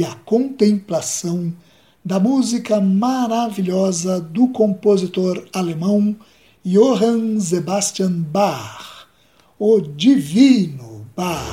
a 0.00 0.14
contemplação 0.24 1.52
da 2.02 2.18
música 2.18 2.80
maravilhosa 2.80 4.18
do 4.18 4.48
compositor 4.48 5.44
alemão 5.52 6.16
Johann 6.64 7.38
Sebastian 7.38 8.12
Bach, 8.12 9.06
o 9.58 9.80
Divino 9.80 11.06
Bach. 11.14 11.44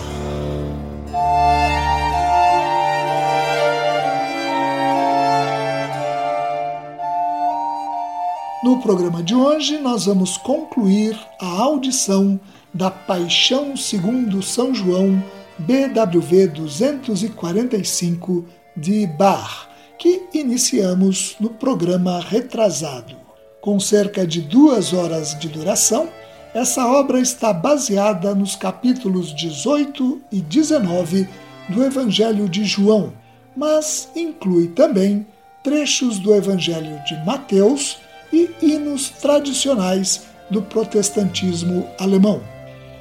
No 8.63 8.79
programa 8.81 9.21
de 9.21 9.35
hoje, 9.35 9.77
nós 9.79 10.05
vamos 10.05 10.37
concluir 10.37 11.19
a 11.41 11.45
audição 11.45 12.39
da 12.73 12.89
Paixão 12.89 13.75
segundo 13.75 14.41
São 14.41 14.73
João 14.73 15.21
BWV 15.59 16.47
245 16.47 18.45
de 18.75 19.05
Bach, 19.05 19.67
que 19.97 20.23
iniciamos 20.33 21.35
no 21.39 21.49
programa 21.49 22.21
retrasado. 22.21 23.17
Com 23.59 23.77
cerca 23.79 24.25
de 24.25 24.41
duas 24.41 24.93
horas 24.93 25.37
de 25.37 25.49
duração, 25.49 26.09
essa 26.53 26.87
obra 26.87 27.19
está 27.19 27.51
baseada 27.51 28.33
nos 28.33 28.55
capítulos 28.55 29.35
18 29.35 30.21
e 30.31 30.39
19 30.39 31.27
do 31.67 31.83
Evangelho 31.83 32.47
de 32.47 32.63
João, 32.63 33.11
mas 33.55 34.09
inclui 34.15 34.69
também 34.69 35.27
trechos 35.61 36.19
do 36.19 36.33
Evangelho 36.33 37.03
de 37.05 37.15
Mateus 37.25 37.97
e 38.31 38.49
hinos 38.61 39.09
tradicionais 39.09 40.21
do 40.49 40.61
protestantismo 40.61 41.85
alemão 41.99 42.41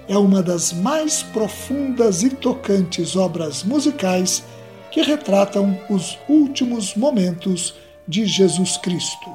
é 0.08 0.16
uma 0.16 0.42
das 0.42 0.72
mais 0.72 1.22
profundas 1.22 2.22
e 2.22 2.30
tocantes 2.30 3.14
obras 3.14 3.62
musicais 3.62 4.42
que 4.90 5.02
retratam 5.02 5.78
os 5.90 6.18
últimos 6.28 6.94
momentos 6.94 7.74
de 8.06 8.24
Jesus 8.24 8.78
Cristo. 8.78 9.28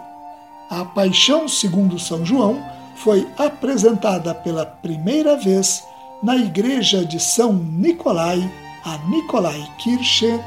A 0.69 0.83
Paixão 0.83 1.47
segundo 1.47 1.99
São 1.99 2.25
João 2.25 2.59
foi 2.95 3.27
apresentada 3.37 4.33
pela 4.33 4.65
primeira 4.65 5.37
vez 5.37 5.83
na 6.23 6.35
igreja 6.35 7.05
de 7.05 7.19
São 7.19 7.53
Nicolai, 7.53 8.51
a 8.83 8.97
Nikolaikirche, 9.09 10.39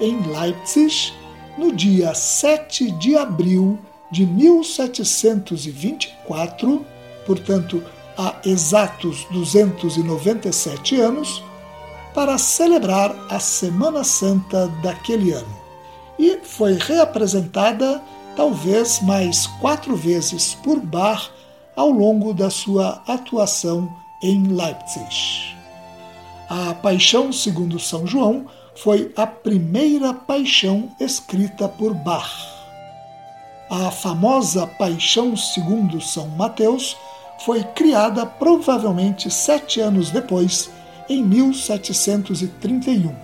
em 0.00 0.18
Leipzig, 0.26 1.12
no 1.58 1.70
dia 1.72 2.14
7 2.14 2.90
de 2.92 3.16
abril 3.16 3.78
de 4.10 4.24
1724, 4.24 6.86
portanto, 7.26 7.82
há 8.16 8.36
exatos 8.44 9.26
297 9.30 11.00
anos, 11.00 11.42
para 12.14 12.38
celebrar 12.38 13.14
a 13.28 13.40
Semana 13.40 14.04
Santa 14.04 14.68
daquele 14.82 15.32
ano. 15.32 15.56
E 16.18 16.38
foi 16.44 16.74
reapresentada 16.74 18.00
talvez 18.36 19.00
mais 19.02 19.46
quatro 19.60 19.96
vezes 19.96 20.54
por 20.54 20.78
Bach 20.78 21.30
ao 21.74 21.90
longo 21.90 22.32
da 22.32 22.50
sua 22.50 23.02
atuação 23.06 23.92
em 24.22 24.44
Leipzig. 24.44 25.56
A 26.48 26.74
Paixão 26.74 27.32
segundo 27.32 27.80
São 27.80 28.06
João 28.06 28.46
foi 28.76 29.12
a 29.16 29.26
primeira 29.26 30.12
paixão 30.12 30.90
escrita 31.00 31.68
por 31.68 31.94
Bach. 31.94 32.30
A 33.70 33.90
famosa 33.90 34.66
Paixão 34.66 35.36
segundo 35.36 36.00
São 36.00 36.28
Mateus 36.28 36.96
foi 37.38 37.62
criada 37.62 38.24
provavelmente 38.24 39.30
sete 39.30 39.80
anos 39.80 40.10
depois, 40.10 40.70
em 41.08 41.22
1731. 41.22 43.14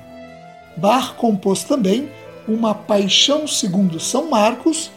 Bach 0.77 1.15
compôs 1.17 1.65
também 1.65 2.11
uma 2.47 2.75
Paixão 2.75 3.47
segundo 3.47 4.01
São 4.01 4.29
Marcos, 4.29 4.91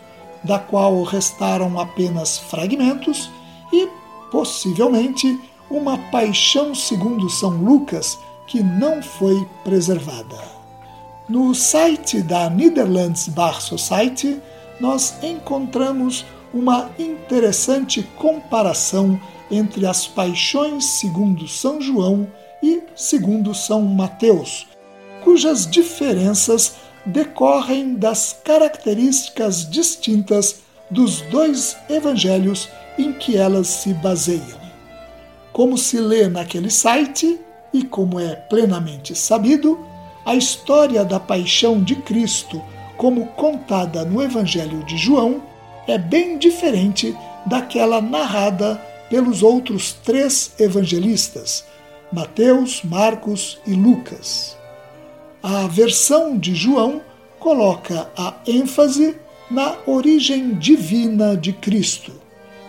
da 0.43 0.59
qual 0.59 1.03
restaram 1.03 1.79
apenas 1.79 2.37
fragmentos, 2.37 3.29
e, 3.71 3.87
possivelmente, 4.31 5.39
uma 5.69 5.97
Paixão 6.11 6.75
segundo 6.75 7.29
São 7.29 7.51
Lucas, 7.51 8.17
que 8.47 8.61
não 8.61 9.01
foi 9.01 9.47
preservada. 9.63 10.37
No 11.29 11.55
site 11.55 12.21
da 12.21 12.49
Netherlands 12.49 13.29
Bar 13.29 13.61
Society, 13.61 14.41
nós 14.79 15.15
encontramos 15.23 16.25
uma 16.53 16.91
interessante 16.99 18.03
comparação 18.15 19.19
entre 19.49 19.85
as 19.85 20.05
paixões 20.05 20.85
segundo 20.85 21.47
São 21.47 21.81
João 21.81 22.27
e 22.61 22.83
segundo 22.95 23.53
São 23.53 23.81
Mateus, 23.81 24.67
cujas 25.23 25.65
diferenças 25.69 26.75
decorrem 27.05 27.95
das 27.95 28.39
características 28.43 29.69
distintas 29.69 30.61
dos 30.89 31.21
dois 31.21 31.75
evangelhos 31.89 32.69
em 32.97 33.11
que 33.11 33.35
elas 33.35 33.67
se 33.67 33.93
baseiam. 33.95 34.61
Como 35.51 35.77
se 35.77 35.97
lê 35.99 36.27
naquele 36.27 36.69
site, 36.69 37.39
e 37.73 37.83
como 37.83 38.19
é 38.19 38.35
plenamente 38.35 39.15
sabido, 39.15 39.79
a 40.25 40.35
história 40.35 41.03
da 41.03 41.19
paixão 41.19 41.83
de 41.83 41.95
Cristo, 41.95 42.61
como 42.95 43.25
contada 43.27 44.05
no 44.05 44.21
Evangelho 44.21 44.83
de 44.85 44.97
João, 44.97 45.41
é 45.87 45.97
bem 45.97 46.37
diferente 46.37 47.15
daquela 47.45 48.01
narrada 48.01 48.81
pelos 49.09 49.43
outros 49.43 49.93
três 50.03 50.53
evangelistas, 50.59 51.65
Mateus, 52.11 52.81
Marcos 52.83 53.59
e 53.65 53.73
Lucas. 53.73 54.57
A 55.41 55.67
versão 55.67 56.37
de 56.37 56.55
João 56.55 57.01
coloca 57.39 58.09
a 58.17 58.33
ênfase 58.47 59.15
na 59.51 59.75
origem 59.85 60.53
divina 60.55 61.35
de 61.35 61.51
Cristo. 61.53 62.13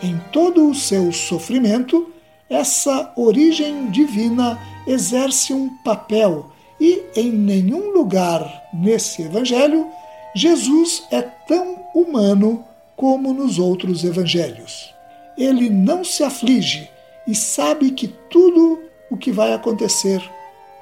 Em 0.02 0.20
todo 0.32 0.69
o 0.69 0.75
seu 0.75 1.12
sofrimento, 1.12 2.12
essa 2.50 3.12
origem 3.16 3.90
divina 3.90 4.58
exerce 4.87 5.55
um 5.55 5.70
papel 5.84 6.50
e 6.81 7.02
em 7.16 7.31
nenhum 7.31 7.93
lugar 7.93 8.64
nesse 8.75 9.22
evangelho 9.22 9.87
Jesus 10.34 11.05
é 11.11 11.22
tão 11.22 11.78
humano 11.94 12.64
como 12.96 13.32
nos 13.32 13.58
outros 13.58 14.05
evangelhos. 14.05 14.94
Ele 15.37 15.69
não 15.69 16.05
se 16.05 16.23
aflige 16.23 16.88
e 17.26 17.35
sabe 17.35 17.91
que 17.91 18.08
tudo 18.31 18.81
o 19.11 19.17
que 19.17 19.32
vai 19.32 19.52
acontecer, 19.52 20.23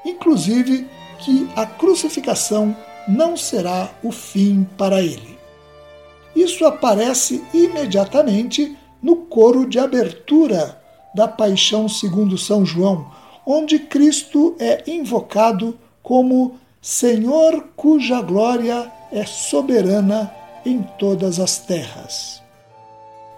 inclusive 0.05 0.89
que 1.19 1.49
a 1.55 1.65
crucificação 1.65 2.77
não 3.09 3.37
será 3.37 3.91
o 4.03 4.11
fim 4.11 4.67
para 4.77 5.03
ele. 5.03 5.39
Isso 6.35 6.65
aparece 6.65 7.43
imediatamente 7.53 8.77
no 9.03 9.17
coro 9.17 9.69
de 9.69 9.79
abertura 9.79 10.81
da 11.15 11.29
Paixão 11.29 11.89
segundo 11.89 12.39
São 12.39 12.65
João, 12.65 13.11
onde 13.45 13.79
Cristo 13.79 14.55
é 14.59 14.83
invocado 14.87 15.79
como 16.03 16.57
Senhor 16.81 17.69
cuja 17.77 18.21
glória 18.23 18.91
é 19.13 19.25
soberana 19.27 20.33
em 20.65 20.83
todas 20.99 21.39
as 21.41 21.59
terras. 21.59 22.43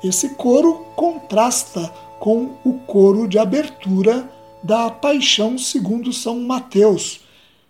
Esse 0.03 0.31
coro 0.31 0.87
contrasta 0.95 1.91
com 2.21 2.51
o 2.65 2.75
coro 2.87 3.27
de 3.27 3.39
abertura 3.39 4.29
da 4.63 4.91
Paixão 4.91 5.59
segundo 5.59 6.13
São 6.13 6.41
Mateus, 6.41 7.21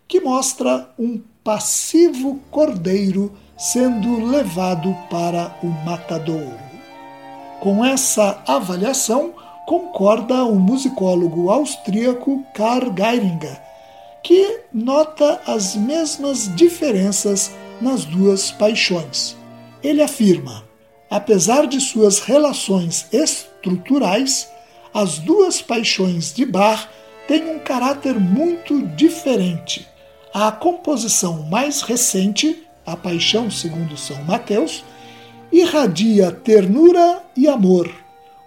que 0.07 0.21
mostra 0.21 0.89
um 0.99 1.21
passivo 1.43 2.41
cordeiro 2.51 3.33
sendo 3.57 4.25
levado 4.25 4.97
para 5.11 5.57
o 5.63 5.67
matadouro. 5.85 6.59
Com 7.61 7.85
essa 7.85 8.43
avaliação, 8.47 9.35
concorda 9.67 10.45
o 10.45 10.57
musicólogo 10.57 11.51
austríaco 11.51 12.45
Karl 12.55 12.93
Geiringer, 12.95 13.61
que 14.23 14.61
nota 14.73 15.41
as 15.47 15.75
mesmas 15.75 16.55
diferenças 16.55 17.51
nas 17.81 18.05
duas 18.05 18.51
paixões. 18.51 19.37
Ele 19.85 20.03
afirma: 20.03 20.65
apesar 21.11 21.67
de 21.67 21.79
suas 21.79 22.21
relações 22.21 23.07
estruturais, 23.13 24.49
as 24.95 25.19
duas 25.19 25.61
paixões 25.61 26.33
de 26.33 26.47
Bach 26.47 26.89
têm 27.29 27.51
um 27.51 27.59
caráter 27.59 28.19
muito 28.19 28.81
diferente. 28.97 29.87
A 30.33 30.51
composição 30.51 31.43
mais 31.45 31.83
recente, 31.83 32.67
a 32.87 32.97
Paixão 32.97 33.51
segundo 33.51 33.97
São 33.97 34.25
Mateus, 34.25 34.83
irradia 35.53 36.33
ternura 36.33 37.23
e 37.37 37.47
amor. 37.47 37.91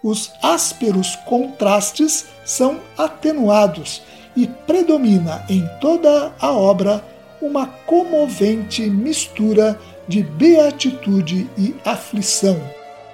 Os 0.03 0.31
ásperos 0.41 1.15
contrastes 1.25 2.25
são 2.45 2.79
atenuados 2.97 4.01
e 4.35 4.47
predomina 4.47 5.45
em 5.49 5.67
toda 5.79 6.33
a 6.39 6.51
obra 6.51 7.03
uma 7.41 7.67
comovente 7.67 8.81
mistura 8.89 9.79
de 10.07 10.23
beatitude 10.23 11.49
e 11.57 11.75
aflição, 11.83 12.57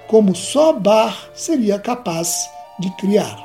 como 0.08 0.36
só 0.36 0.74
Bach 0.74 1.30
seria 1.34 1.80
capaz 1.80 2.50
de 2.80 2.90
criar. 2.98 3.38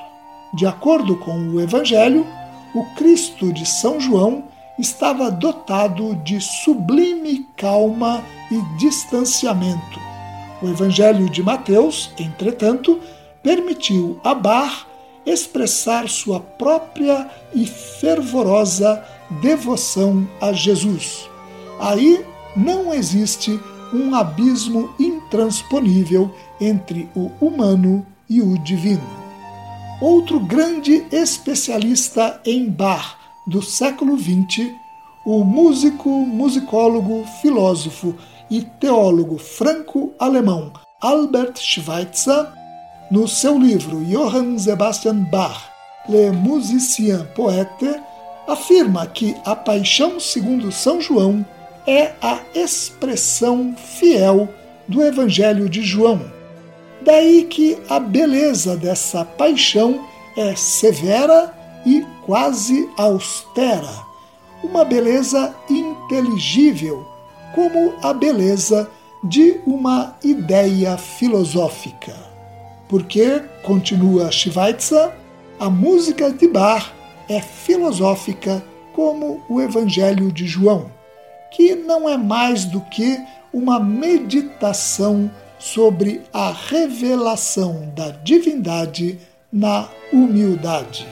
De 0.55 0.67
acordo 0.67 1.17
com 1.17 1.37
o 1.51 1.61
Evangelho, 1.61 2.27
o 2.75 2.85
Cristo 2.95 3.53
de 3.53 3.67
São 3.67 4.01
João 4.01 4.45
estava 4.79 5.31
dotado 5.31 6.15
de 6.17 6.41
sublime 6.41 7.47
calma 7.57 8.23
e 8.51 8.79
distanciamento. 8.79 10.01
O 10.63 10.69
Evangelho 10.69 11.29
de 11.31 11.43
Mateus, 11.43 12.11
entretanto, 12.19 13.01
permitiu 13.43 14.21
a 14.25 14.35
Bach 14.35 14.87
expressar 15.25 16.09
sua 16.09 16.41
própria 16.41 17.29
e 17.55 17.67
fervorosa 17.67 19.05
devoção 19.43 20.27
a 20.41 20.53
Jesus. 20.53 21.29
Aí 21.79 22.25
não 22.57 22.93
existe 22.93 23.59
um 23.93 24.15
abismo 24.15 24.95
intransponível 24.99 26.31
entre 26.61 27.09
o 27.15 27.31
humano 27.41 28.07
e 28.29 28.43
o 28.43 28.59
divino. 28.59 29.07
Outro 30.01 30.39
grande 30.39 31.07
especialista 31.11 32.41
em 32.45 32.69
Bach 32.69 33.17
do 33.47 33.63
século 33.63 34.17
XX, 34.17 34.71
o 35.25 35.43
músico, 35.43 36.09
musicólogo, 36.09 37.25
filósofo 37.41 38.15
e 38.51 38.63
teólogo 38.63 39.39
franco-alemão 39.39 40.73
Albert 41.01 41.55
Schweitzer, 41.57 42.47
no 43.11 43.27
seu 43.27 43.59
livro 43.59 44.05
Johann 44.05 44.59
Sebastian 44.59 45.25
Bach, 45.31 45.71
Le 46.09 46.31
Musicien 46.31 47.25
Poète, 47.35 48.01
afirma 48.47 49.07
que 49.07 49.37
a 49.45 49.57
paixão 49.57 50.21
segundo 50.21 50.71
São 50.71 51.01
João 51.01 51.45
é 51.89 52.13
a 52.21 52.41
expressão 52.55 53.75
fiel 53.75 54.47
do 54.87 55.03
Evangelho 55.03 55.71
de 55.71 55.81
João. 55.81 56.21
Daí 57.01 57.45
que 57.45 57.79
a 57.89 57.99
beleza 57.99 58.77
dessa 58.77 59.25
paixão 59.25 60.05
é 60.37 60.55
severa 60.55 61.51
e 61.87 62.05
quase 62.27 62.87
austera, 62.99 63.89
uma 64.63 64.85
beleza 64.85 65.55
inteligível, 65.71 67.07
como 67.55 67.95
a 68.03 68.13
beleza 68.13 68.91
de 69.25 69.59
uma 69.67 70.15
ideia 70.23 70.99
filosófica. 70.99 72.15
Porque, 72.87 73.43
continua 73.63 74.31
Schweitzer, 74.31 75.11
a 75.59 75.71
música 75.71 76.31
de 76.31 76.49
Bach 76.49 76.93
é 77.31 77.41
filosófica 77.41 78.63
como 78.93 79.41
o 79.49 79.59
Evangelho 79.59 80.31
de 80.31 80.47
João, 80.47 80.98
que 81.51 81.75
não 81.75 82.09
é 82.09 82.17
mais 82.17 82.65
do 82.65 82.81
que 82.83 83.19
uma 83.53 83.81
meditação 83.81 85.31
sobre 85.59 86.23
a 86.33 86.53
revelação 86.53 87.93
da 87.95 88.11
divindade 88.11 89.19
na 89.53 89.89
humildade. 90.13 91.07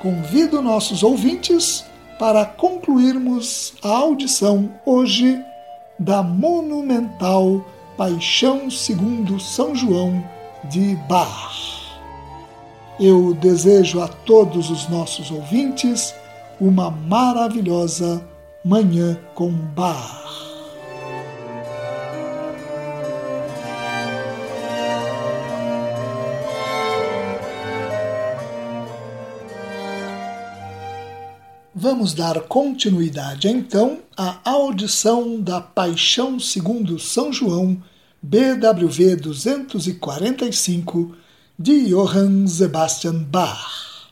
Convido 0.00 0.60
nossos 0.60 1.02
ouvintes 1.02 1.84
para 2.18 2.44
concluirmos 2.44 3.74
a 3.82 3.88
audição 3.88 4.70
hoje 4.84 5.42
da 5.98 6.22
monumental 6.22 7.64
Paixão 7.96 8.68
segundo 8.70 9.38
São 9.38 9.74
João 9.74 10.22
de 10.64 10.96
Bach. 11.08 11.54
Eu 12.98 13.34
desejo 13.34 14.00
a 14.00 14.08
todos 14.08 14.70
os 14.70 14.88
nossos 14.88 15.30
ouvintes 15.30 16.14
uma 16.60 16.90
maravilhosa 16.90 18.24
Manhã 18.66 19.20
com 19.34 19.50
Bar. 19.50 20.24
Vamos 31.74 32.14
dar 32.14 32.40
continuidade 32.40 33.48
então 33.48 33.98
à 34.16 34.40
audição 34.48 35.38
da 35.38 35.60
Paixão 35.60 36.40
segundo 36.40 36.98
São 36.98 37.30
João, 37.30 37.76
BWV 38.22 39.16
245 39.16 41.14
de 41.58 41.90
Johann 41.90 42.46
Sebastian 42.46 43.24
Bach. 43.24 44.08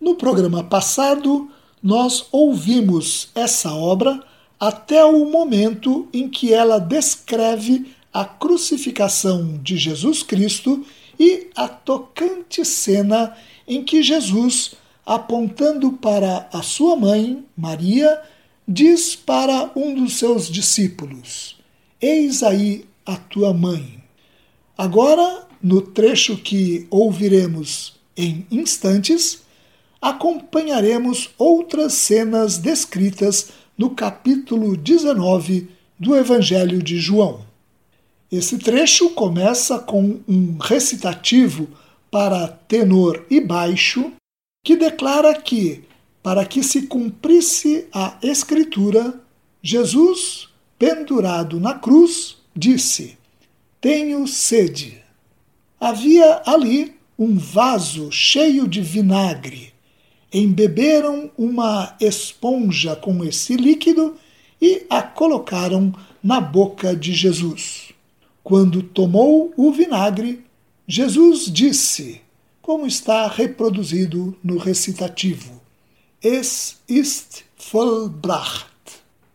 No 0.00 0.14
programa 0.14 0.62
passado, 0.62 1.50
nós 1.84 2.28
ouvimos 2.32 3.28
essa 3.34 3.74
obra 3.74 4.24
até 4.58 5.04
o 5.04 5.26
momento 5.26 6.08
em 6.14 6.30
que 6.30 6.50
ela 6.50 6.78
descreve 6.78 7.94
a 8.10 8.24
crucificação 8.24 9.60
de 9.62 9.76
Jesus 9.76 10.22
Cristo 10.22 10.82
e 11.20 11.48
a 11.54 11.68
tocante 11.68 12.64
cena 12.64 13.36
em 13.68 13.84
que 13.84 14.02
Jesus, 14.02 14.76
apontando 15.04 15.92
para 15.92 16.48
a 16.50 16.62
sua 16.62 16.96
mãe, 16.96 17.44
Maria, 17.54 18.18
diz 18.66 19.14
para 19.14 19.70
um 19.76 19.94
dos 19.94 20.14
seus 20.14 20.48
discípulos: 20.48 21.58
Eis 22.00 22.42
aí 22.42 22.86
a 23.04 23.16
tua 23.16 23.52
mãe. 23.52 24.02
Agora 24.78 25.46
no 25.62 25.82
trecho 25.82 26.38
que 26.38 26.86
ouviremos 26.90 27.94
em 28.16 28.46
instantes, 28.50 29.43
acompanharemos 30.04 31.30
outras 31.38 31.94
cenas 31.94 32.58
descritas 32.58 33.48
no 33.76 33.88
capítulo 33.88 34.76
19 34.76 35.70
do 35.98 36.14
Evangelho 36.14 36.82
de 36.82 36.98
João. 36.98 37.46
Esse 38.30 38.58
trecho 38.58 39.14
começa 39.14 39.78
com 39.78 40.20
um 40.28 40.58
recitativo 40.58 41.68
para 42.10 42.46
tenor 42.48 43.24
e 43.30 43.40
baixo 43.40 44.12
que 44.62 44.76
declara 44.76 45.40
que, 45.40 45.84
para 46.22 46.44
que 46.44 46.62
se 46.62 46.82
cumprisse 46.82 47.86
a 47.90 48.18
Escritura, 48.22 49.18
Jesus, 49.62 50.50
pendurado 50.78 51.58
na 51.58 51.78
cruz, 51.78 52.36
disse: 52.54 53.16
Tenho 53.80 54.28
sede. 54.28 55.02
Havia 55.80 56.42
ali 56.44 56.94
um 57.18 57.38
vaso 57.38 58.12
cheio 58.12 58.68
de 58.68 58.82
vinagre. 58.82 59.73
Embeberam 60.34 61.30
uma 61.38 61.94
esponja 62.00 62.96
com 62.96 63.24
esse 63.24 63.56
líquido 63.56 64.16
e 64.60 64.84
a 64.90 65.00
colocaram 65.00 65.94
na 66.20 66.40
boca 66.40 66.96
de 66.96 67.14
Jesus. 67.14 67.92
Quando 68.42 68.82
tomou 68.82 69.54
o 69.56 69.70
vinagre, 69.70 70.44
Jesus 70.88 71.44
disse, 71.44 72.20
como 72.60 72.84
está 72.84 73.28
reproduzido 73.28 74.36
no 74.42 74.58
recitativo: 74.58 75.60
Es 76.20 76.78
ist 76.88 77.44
vollbracht. 77.70 78.66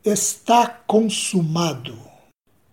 Está 0.04 0.68
consumado. 0.68 1.96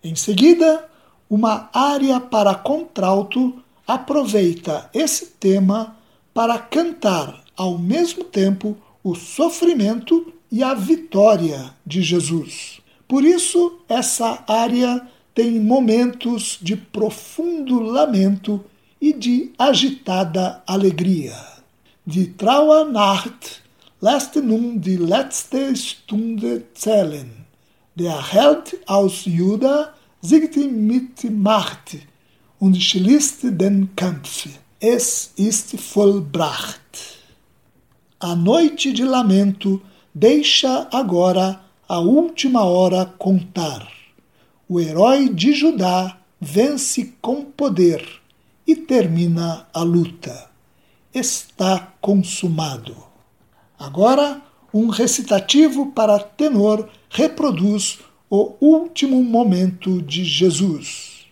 Em 0.03 0.15
seguida, 0.15 0.89
uma 1.29 1.69
área 1.71 2.19
para 2.19 2.55
contralto 2.55 3.63
aproveita 3.85 4.89
esse 4.93 5.27
tema 5.27 5.95
para 6.33 6.57
cantar 6.59 7.46
ao 7.57 7.77
mesmo 7.77 8.23
tempo 8.23 8.77
o 9.03 9.15
sofrimento 9.15 10.31
e 10.51 10.63
a 10.63 10.73
vitória 10.73 11.73
de 11.85 12.01
Jesus. 12.01 12.79
Por 13.07 13.23
isso, 13.23 13.79
essa 13.89 14.43
área 14.47 15.05
tem 15.33 15.59
momentos 15.59 16.57
de 16.61 16.75
profundo 16.75 17.79
lamento 17.79 18.63
e 19.01 19.13
de 19.13 19.51
agitada 19.57 20.63
alegria. 20.65 21.35
Die 22.05 22.27
Trauernacht 22.37 23.61
lässt 24.01 24.35
nun 24.35 24.79
die 24.81 24.97
letzte 24.97 25.75
Stunde 25.75 26.63
zählen. 26.73 27.29
Der 27.95 28.31
Held 28.31 28.77
aus 28.85 29.25
Juda 29.25 29.93
siegt 30.21 30.55
mit 30.55 31.23
Macht 31.31 31.97
und 32.59 32.81
schließt 32.81 33.39
den 33.43 33.89
Kampf. 33.95 34.47
Es 34.79 35.33
ist 35.35 35.79
vollbracht. 35.79 36.86
A 38.19 38.35
noite 38.35 38.91
de 38.91 39.03
lamento 39.03 39.79
deixa 40.11 40.87
agora 40.91 41.61
a 41.87 41.99
última 41.99 42.63
hora 42.63 43.05
contar. 43.05 43.87
O 44.67 44.79
herói 44.79 45.29
de 45.29 45.53
Judá 45.53 46.17
vence 46.41 47.13
com 47.21 47.45
poder 47.45 48.03
e 48.65 48.75
termina 48.75 49.67
a 49.71 49.83
luta. 49.83 50.49
Está 51.13 51.93
consumado. 52.01 52.97
Agora, 53.77 54.41
um 54.73 54.87
recitativo 54.87 55.91
para 55.91 56.17
tenor 56.17 56.89
reproduz 57.11 57.99
o 58.31 58.55
último 58.59 59.23
momento 59.23 60.01
de 60.01 60.25
Jesus. 60.25 61.27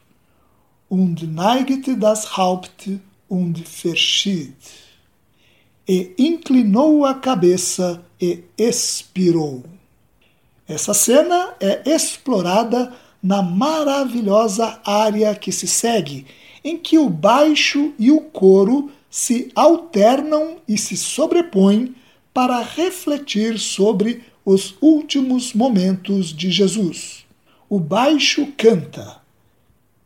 Und 0.87 1.23
neigte 1.23 1.95
das 1.95 2.37
Haupt 2.37 3.01
und 3.27 3.67
verschied. 3.67 4.53
E 5.87 6.13
inclinou 6.17 7.05
a 7.05 7.13
cabeça 7.13 8.03
e 8.19 8.43
expirou. 8.57 9.63
Essa 10.67 10.93
cena 10.93 11.53
é 11.59 11.83
explorada 11.85 12.91
na 13.21 13.41
maravilhosa 13.41 14.79
área 14.83 15.33
que 15.35 15.51
se 15.51 15.67
segue, 15.67 16.25
em 16.63 16.77
que 16.77 16.97
o 16.97 17.09
baixo 17.09 17.93
e 17.99 18.11
o 18.11 18.21
coro 18.21 18.91
se 19.09 19.51
alternam 19.55 20.57
e 20.67 20.77
se 20.77 20.97
sobrepõem 20.97 21.95
para 22.33 22.61
refletir 22.61 23.57
sobre 23.57 24.23
os 24.43 24.75
últimos 24.81 25.53
momentos 25.53 26.33
de 26.33 26.51
Jesus. 26.51 27.25
O 27.69 27.79
baixo 27.79 28.47
canta: 28.57 29.21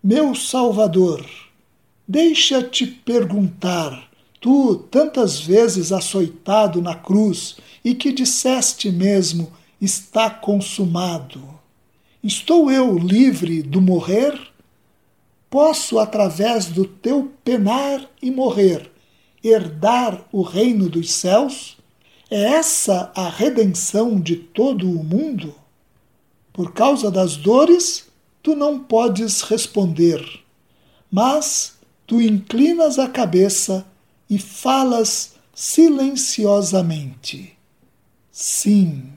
Meu 0.04 0.36
Salvador, 0.36 1.26
deixa-te 2.08 2.86
perguntar, 2.86 4.09
tu 4.40 4.76
tantas 4.90 5.40
vezes 5.40 5.92
açoitado 5.92 6.82
na 6.82 6.96
cruz 6.96 7.58
e 7.84 7.94
que 7.94 8.12
disseste 8.12 8.92
mesmo: 8.92 9.52
está 9.82 10.30
consumado. 10.30 11.42
Estou 12.24 12.70
eu 12.72 12.98
livre 12.98 13.62
do 13.62 13.82
morrer? 13.82 14.38
Posso, 15.50 15.98
através 15.98 16.68
do 16.68 16.86
teu 16.86 17.32
penar 17.44 18.08
e 18.22 18.30
morrer, 18.30 18.92
herdar 19.44 20.28
o 20.32 20.42
reino 20.42 20.90
dos 20.90 21.12
céus? 21.12 21.78
É 22.30 22.44
essa 22.44 23.12
a 23.16 23.28
redenção 23.28 24.20
de 24.20 24.36
todo 24.36 24.88
o 24.88 25.04
mundo? 25.04 25.56
Por 26.54 26.74
causa 26.74 27.10
das 27.10 27.36
dores, 27.36 28.08
tu 28.44 28.56
não 28.56 28.78
podes 28.78 29.42
responder, 29.42 30.24
mas 31.12 31.78
tu 32.06 32.22
inclinas 32.22 33.00
a 33.00 33.08
cabeça 33.08 33.89
e 34.30 34.38
falas 34.38 35.34
silenciosamente. 35.54 37.58
Sim. 38.32 39.14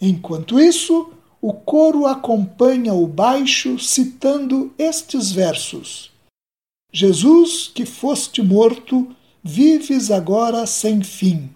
Enquanto 0.00 0.60
isso, 0.60 1.12
o 1.42 1.52
coro 1.52 2.06
acompanha 2.06 2.94
o 2.94 3.06
baixo 3.06 3.78
citando 3.78 4.72
estes 4.78 5.32
versos: 5.32 6.10
Jesus, 6.92 7.70
que 7.74 7.84
foste 7.84 8.42
morto, 8.42 9.14
vives 9.42 10.10
agora 10.10 10.66
sem 10.66 11.02
fim 11.02 11.50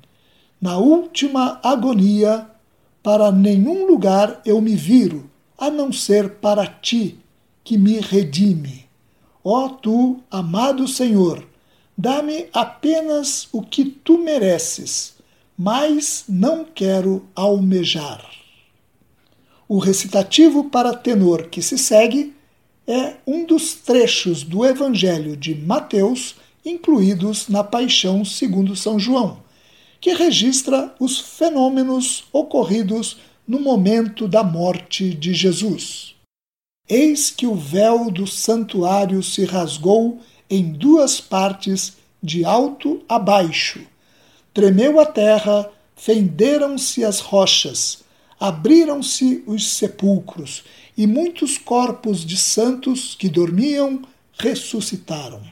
na 0.64 0.78
última 0.78 1.60
agonia, 1.62 2.46
para 3.02 3.30
nenhum 3.30 3.86
lugar 3.86 4.40
eu 4.46 4.62
me 4.62 4.74
viro, 4.74 5.28
a 5.58 5.70
não 5.70 5.92
ser 5.92 6.36
para 6.36 6.66
ti, 6.66 7.18
que 7.62 7.76
me 7.76 8.00
redime. 8.00 8.86
Ó 9.44 9.68
tu, 9.68 10.20
amado 10.30 10.88
Senhor, 10.88 11.46
dá-me 11.96 12.46
apenas 12.52 13.48
o 13.52 13.62
que 13.62 13.84
tu 13.84 14.18
mereces, 14.18 15.14
mas 15.56 16.24
não 16.28 16.64
quero 16.64 17.26
almejar. 17.34 18.24
O 19.68 19.78
recitativo 19.78 20.64
para 20.64 20.94
tenor 20.94 21.48
que 21.48 21.62
se 21.62 21.78
segue 21.78 22.34
é 22.86 23.14
um 23.26 23.44
dos 23.46 23.74
trechos 23.74 24.42
do 24.42 24.64
Evangelho 24.64 25.36
de 25.36 25.54
Mateus 25.54 26.36
incluídos 26.64 27.48
na 27.48 27.64
Paixão 27.64 28.24
segundo 28.24 28.76
São 28.76 28.98
João 28.98 29.44
que 30.04 30.12
registra 30.12 30.94
os 31.00 31.18
fenômenos 31.18 32.24
ocorridos 32.30 33.16
no 33.48 33.58
momento 33.58 34.28
da 34.28 34.44
morte 34.44 35.14
de 35.14 35.32
Jesus. 35.32 36.14
Eis 36.86 37.30
que 37.30 37.46
o 37.46 37.54
véu 37.54 38.10
do 38.10 38.26
santuário 38.26 39.22
se 39.22 39.46
rasgou 39.46 40.20
em 40.48 40.72
duas 40.72 41.20
partes, 41.20 41.96
de 42.22 42.44
alto 42.44 43.02
a 43.06 43.18
baixo. 43.18 43.80
Tremeu 44.54 44.98
a 44.98 45.04
terra, 45.04 45.70
fenderam-se 45.94 47.04
as 47.04 47.20
rochas, 47.20 48.02
abriram-se 48.40 49.44
os 49.46 49.72
sepulcros, 49.72 50.64
e 50.96 51.06
muitos 51.06 51.58
corpos 51.58 52.24
de 52.24 52.36
santos 52.36 53.14
que 53.14 53.28
dormiam 53.28 54.02
ressuscitaram. 54.38 55.42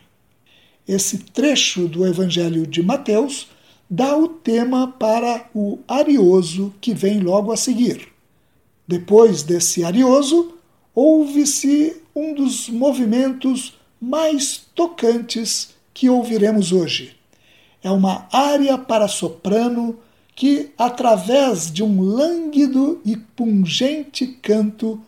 Esse 0.86 1.18
trecho 1.18 1.86
do 1.86 2.06
Evangelho 2.06 2.66
de 2.66 2.82
Mateus 2.82 3.48
dá 3.88 4.16
o 4.16 4.28
tema 4.28 4.88
para 4.88 5.48
o 5.54 5.78
arioso 5.86 6.72
que 6.80 6.94
vem 6.94 7.20
logo 7.20 7.52
a 7.52 7.56
seguir. 7.56 8.08
Depois 8.86 9.42
desse 9.42 9.84
arioso, 9.84 10.54
ouve-se 10.94 11.96
um 12.14 12.34
dos 12.34 12.68
movimentos 12.68 13.74
mais 14.02 14.60
tocantes 14.74 15.70
que 15.94 16.10
ouviremos 16.10 16.72
hoje. 16.72 17.16
É 17.80 17.88
uma 17.88 18.26
área 18.32 18.76
para 18.76 19.06
soprano 19.06 19.96
que, 20.34 20.70
através 20.76 21.70
de 21.70 21.84
um 21.84 22.02
lânguido 22.02 23.00
e 23.04 23.16
pungente 23.16 24.26
canto, 24.26 25.00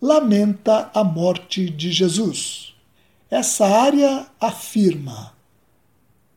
lamenta 0.00 0.90
a 0.92 1.02
morte 1.02 1.70
de 1.70 1.90
Jesus. 1.90 2.74
Essa 3.30 3.66
área 3.66 4.26
afirma: 4.38 5.32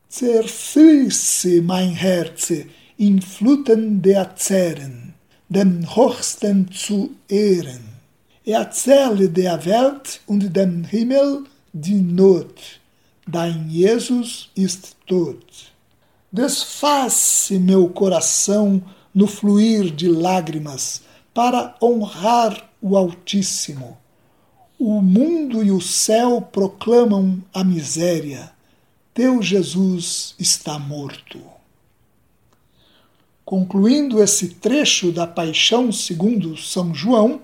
zerfließe 0.08 1.60
mein 1.60 1.92
Herz 1.92 2.50
in 2.98 3.20
Fluten 3.20 4.00
der 4.00 4.34
Zähren, 4.36 5.12
dem 5.50 5.84
Hochsten 5.94 6.70
zu 6.72 7.10
ehren. 7.28 7.84
Erzähle 8.46 9.28
der 9.28 9.66
Welt 9.66 10.20
und 10.26 10.56
dem 10.56 10.84
Himmel 10.84 11.44
die 11.78 12.00
Not, 12.00 12.80
dein 13.26 13.68
Jesus 13.68 14.48
ist 14.56 14.96
tot. 15.06 15.72
Desface 16.32 17.58
meu 17.58 17.88
coração 17.90 18.82
no 19.14 19.26
fluir 19.26 19.94
de 19.94 20.08
lágrimas 20.08 21.02
para 21.34 21.74
honrar 21.82 22.70
o 22.80 22.96
Altíssimo. 22.96 23.98
O 24.78 25.02
mundo 25.02 25.62
e 25.62 25.70
o 25.70 25.80
céu 25.80 26.40
proclamam 26.40 27.42
a 27.52 27.62
miséria 27.62 28.52
teu 29.12 29.40
Jesus 29.40 30.34
está 30.38 30.78
morto. 30.78 31.40
Concluindo 33.46 34.22
esse 34.22 34.48
trecho 34.48 35.10
da 35.10 35.26
Paixão 35.26 35.90
segundo 35.90 36.54
São 36.58 36.94
João, 36.94 37.40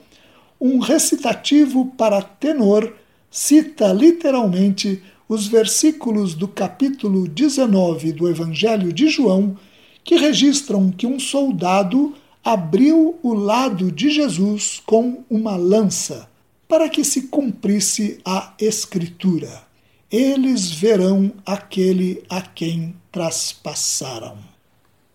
um 0.60 0.78
recitativo 0.78 1.86
para 1.96 2.20
tenor 2.20 2.94
cita 3.32 3.92
literalmente 3.92 5.02
os 5.28 5.48
versículos 5.48 6.34
do 6.34 6.46
capítulo 6.46 7.26
19 7.26 8.12
do 8.12 8.28
Evangelho 8.28 8.92
de 8.92 9.08
João, 9.08 9.56
que 10.04 10.14
registram 10.14 10.92
que 10.92 11.06
um 11.08 11.18
soldado 11.18 12.14
abriu 12.44 13.18
o 13.24 13.34
lado 13.34 13.90
de 13.90 14.08
Jesus 14.08 14.80
com 14.86 15.24
uma 15.28 15.56
lança, 15.56 16.28
para 16.68 16.88
que 16.88 17.02
se 17.02 17.22
cumprisse 17.22 18.20
a 18.24 18.52
Escritura 18.60 19.72
eles 20.12 20.70
verão 20.70 21.32
aquele 21.46 22.22
a 22.28 22.42
quem 22.42 22.94
traspassaram. 23.10 24.36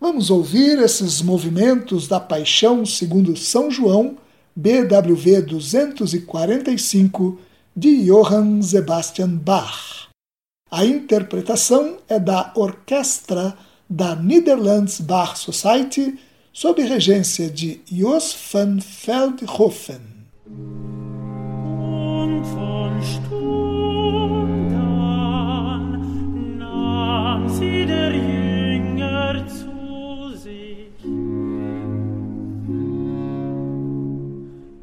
Vamos 0.01 0.31
ouvir 0.31 0.79
esses 0.79 1.21
movimentos 1.21 2.07
da 2.07 2.19
paixão 2.19 2.83
segundo 2.83 3.37
São 3.37 3.69
João, 3.69 4.17
BWV 4.55 5.43
245, 5.43 7.39
de 7.77 8.07
Johann 8.07 8.63
Sebastian 8.63 9.37
Bach. 9.37 10.07
A 10.71 10.83
interpretação 10.83 11.97
é 12.09 12.19
da 12.19 12.51
orquestra 12.55 13.55
da 13.87 14.15
Netherlands 14.15 14.99
Bach 14.99 15.37
Society, 15.37 16.17
sob 16.51 16.81
regência 16.81 17.47
de 17.51 17.79
Jos 17.85 18.35
van 18.51 18.79
Veldhoven. 18.79 20.17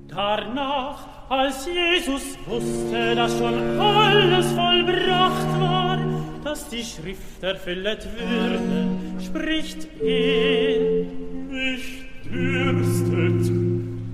Darnach 0.06 1.13
Jesus 1.66 2.38
wusste, 2.46 3.14
dass 3.14 3.38
schon 3.38 3.80
alles 3.80 4.52
vollbracht 4.52 5.60
war, 5.60 5.98
dass 6.44 6.68
die 6.68 6.84
Schrift 6.84 7.42
erfüllet 7.42 8.06
würde, 8.16 8.88
spricht 9.24 9.88
er. 10.00 11.02
Ich 11.50 12.04
dürstet. 12.24 13.52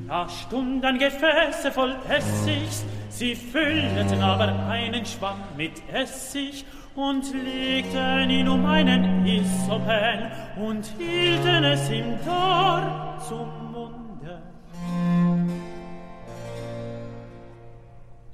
Da 0.09 0.29
stunden 0.29 0.99
Gefäße 0.99 1.71
voll 1.73 1.95
Essigs, 2.09 2.85
sie 3.09 3.35
füllten 3.35 4.21
aber 4.21 4.69
einen 4.69 5.07
Schwamm 5.07 5.41
mit 5.57 5.73
Essig 5.93 6.65
und 6.95 7.25
legten 7.33 8.31
ihn 8.31 8.49
um 8.49 8.67
einen 8.67 9.25
Isopen 9.25 10.31
und 10.57 10.85
hielten 10.99 11.65
es 11.65 11.91
ihm 11.91 12.19
Tor 12.25 13.19
zum 13.29 13.60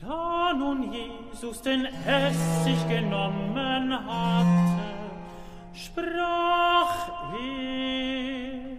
Da 0.06 0.52
nun 0.52 0.92
Jesus 0.92 1.62
den 1.62 1.88
Essig 2.06 2.88
genommen 2.88 3.92
hatte, 3.92 4.84
sprach 5.74 7.08
er, 7.32 8.76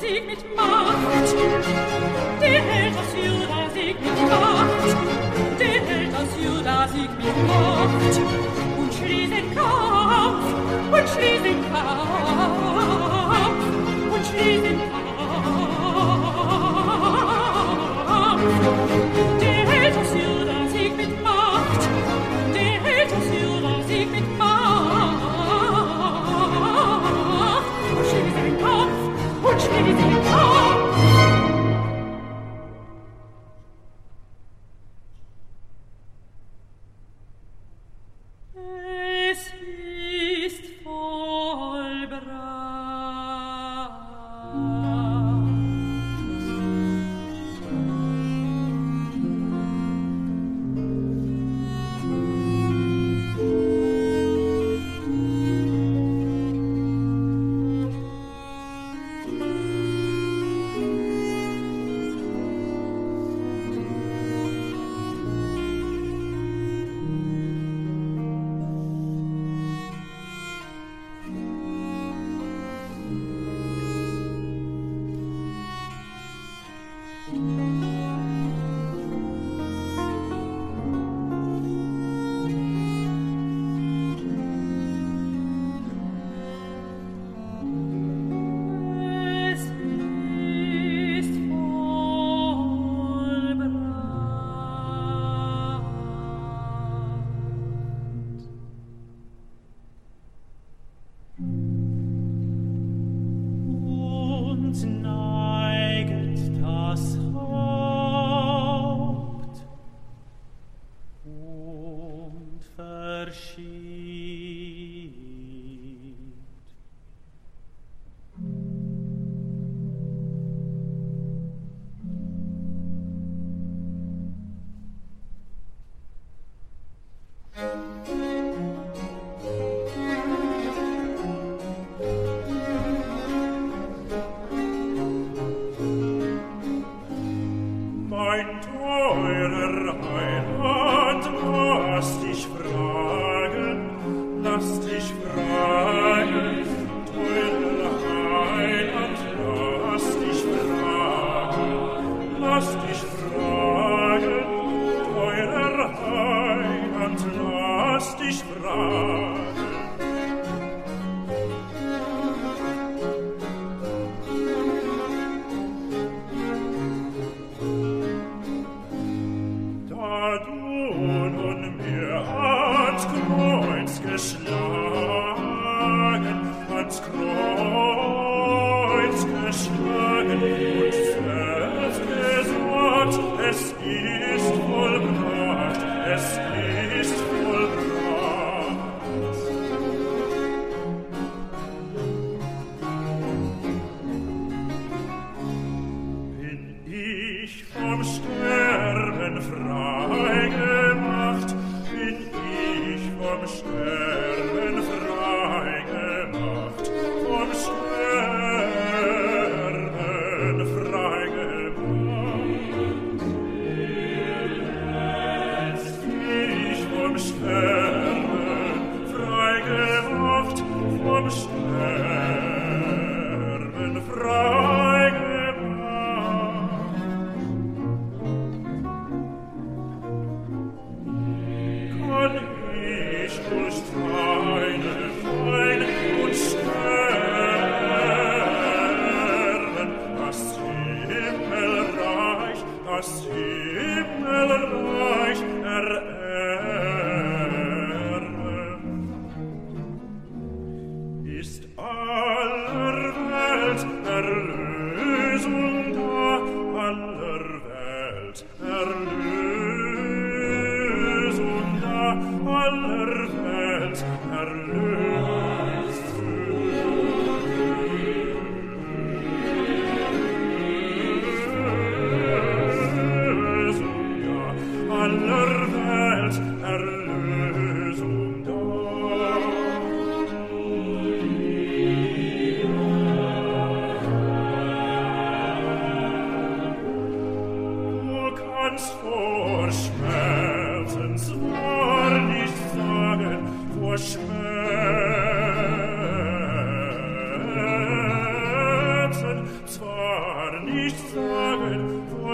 Sieg 0.00 0.26
mit 0.26 0.56
Macht. 0.56 1.34
Der 2.40 2.62
Held 2.62 2.94
aus 2.96 3.14
Juda 3.16 3.68
Sieg 3.74 4.00
mit 4.00 4.30
Macht. 4.30 4.96
Der 5.58 5.80
Held 5.80 6.14
aus 6.14 6.32
Juda 6.40 6.88
Sieg 6.88 7.10
mit 7.18 7.46
Macht. 7.48 8.20
Und 8.78 8.94
schließ 8.94 9.30
den 9.30 9.54
Kampf, 9.54 10.44
und 10.92 11.08
schließ 11.08 11.42
den 11.42 11.72
Kampf. 11.72 12.27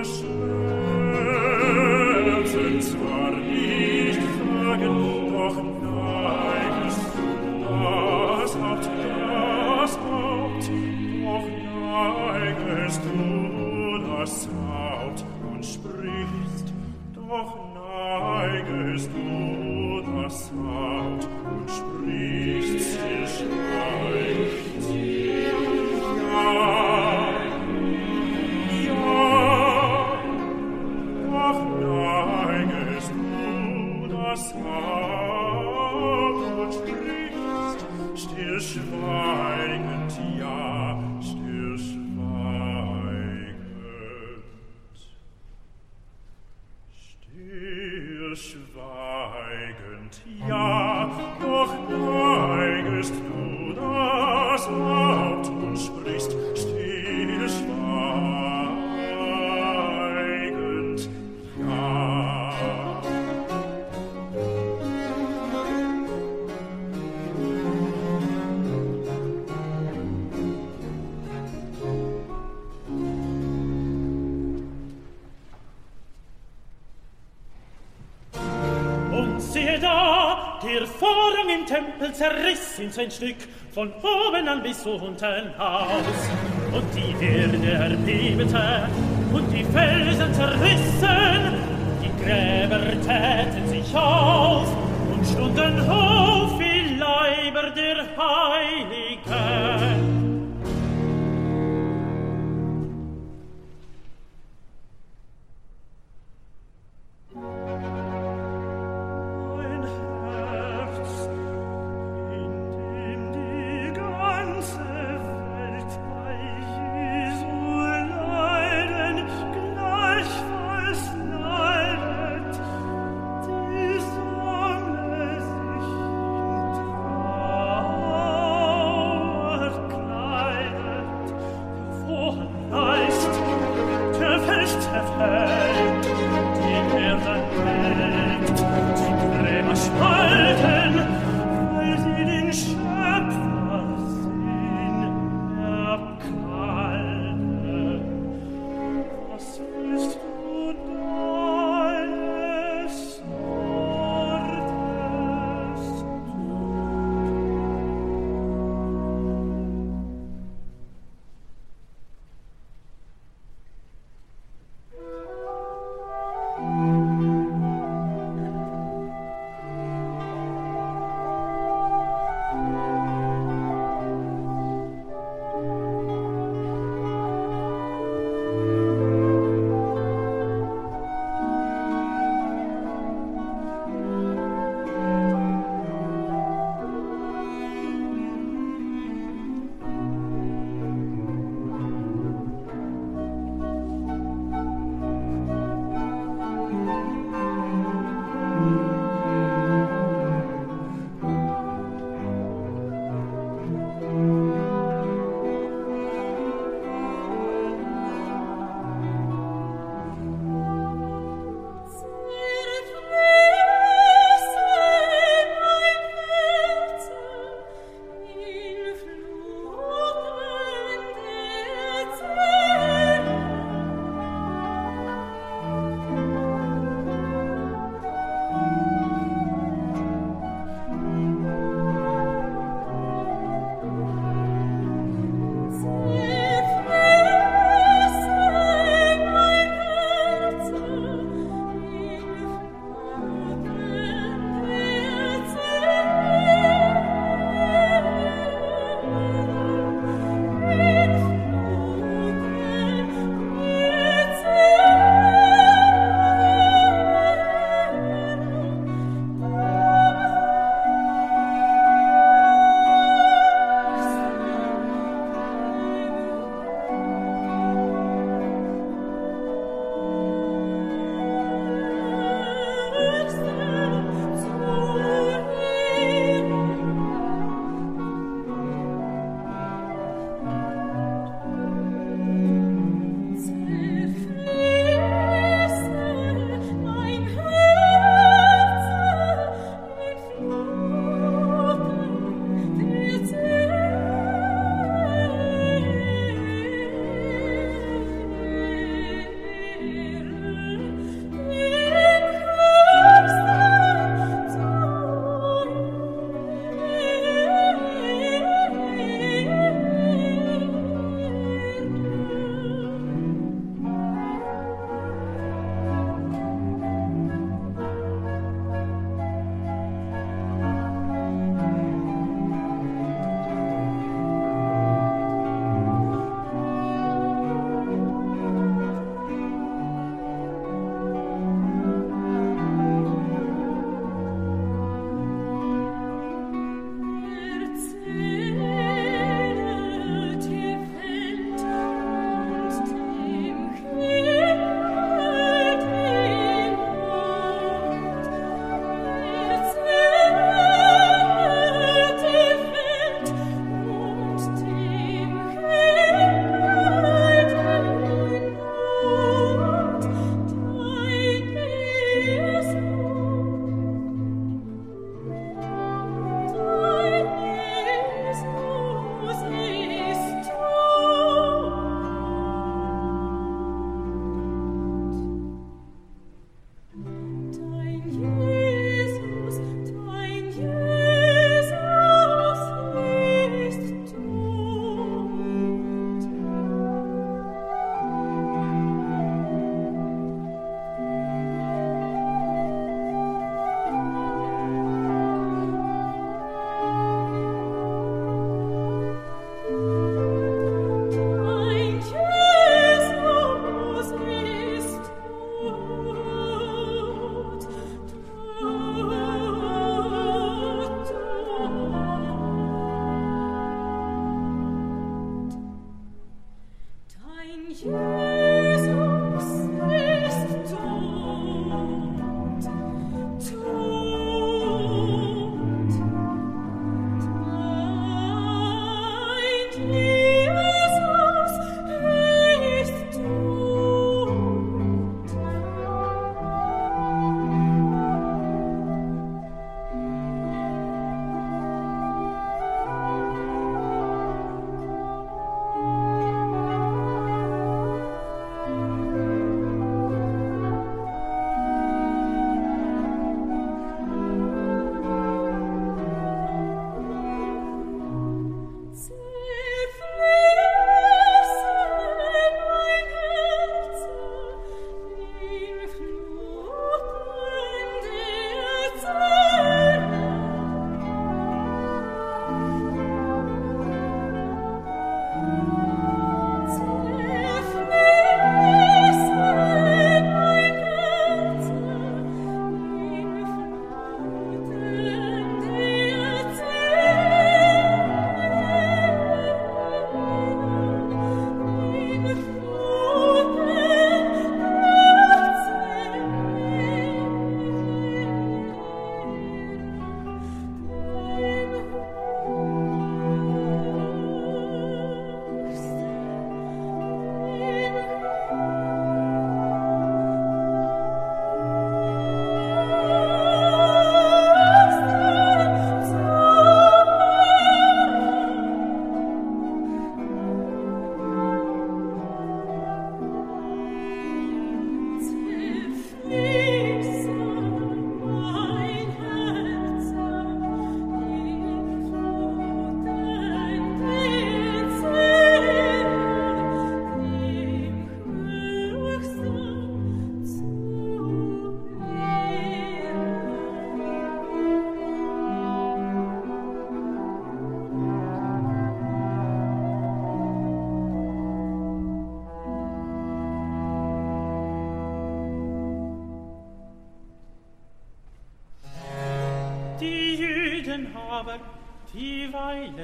Christmas. 0.05 0.44
Und 50.41 50.54
zerriss 82.75 82.79
in 82.79 82.91
sein 82.91 83.11
Stück, 83.11 83.37
von 83.73 83.93
oben 84.03 84.49
an 84.49 84.63
bis 84.63 84.85
unten 84.87 85.55
aus. 85.59 86.19
Und 86.73 86.85
die 86.95 87.25
Erde 87.25 87.73
erbebte, 87.73 88.89
und 89.33 89.51
die 89.53 89.65
Felsen 89.65 90.33
zerrissen, 90.35 91.55
die 92.03 92.25
Gräber 92.25 92.81
täten 93.03 93.69
sich 93.69 93.95
auf, 93.95 94.69
und 95.13 95.27
stunden 95.27 95.89
auf 95.89 96.59
wie 96.59 96.97
Leiber 96.97 97.71
der 97.71 98.05
Heiligen. 98.17 99.04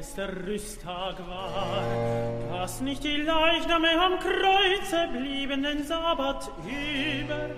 Es 0.01 0.15
der 0.15 0.47
Rüsttag 0.47 1.19
war, 1.29 1.85
dass 2.51 2.81
nicht 2.81 3.05
die 3.05 3.19
Leichname 3.19 3.89
am 4.01 4.19
Kreuze 4.19 5.09
blieben 5.13 5.63
den 5.63 5.85
Sabbat 5.85 6.51
über. 6.65 7.51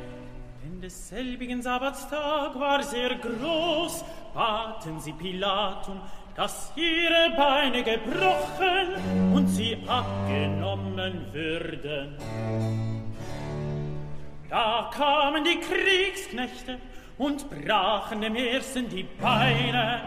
Denn 0.65 0.81
des 0.81 1.09
selbigen 1.09 1.63
Sabbatstag 1.63 2.59
war 2.59 2.83
sehr 2.83 3.15
groß, 3.15 4.05
baten 4.35 4.99
sie 4.99 5.13
Pilatum, 5.13 6.01
dass 6.35 6.73
ihre 6.75 7.31
Beine 7.37 7.85
gebrochen 7.85 9.33
und 9.33 9.47
sie 9.47 9.79
abgenommen 9.87 11.27
würden. 11.33 12.17
Da 14.51 14.91
kamen 14.93 15.45
die 15.45 15.61
Kriegsknechte 15.61 16.79
und 17.23 17.47
brachen 17.49 18.21
dem 18.21 18.35
ersten 18.35 18.89
die 18.89 19.05
Beine 19.05 20.01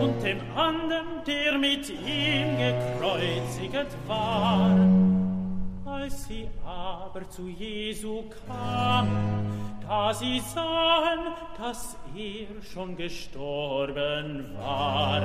und 0.00 0.22
dem 0.22 0.38
anderen, 0.56 1.24
der 1.26 1.58
mit 1.58 1.90
ihm 1.90 2.58
gekreuziget 2.58 3.88
war. 4.06 4.78
Als 5.84 6.26
sie 6.26 6.48
aber 6.64 7.28
zu 7.28 7.48
Jesu 7.48 8.22
kamen, 8.46 9.80
da 9.86 10.14
sie 10.14 10.38
sahen, 10.38 11.34
dass 11.58 11.96
er 12.14 12.62
schon 12.62 12.96
gestorben 12.96 14.54
war, 14.60 15.22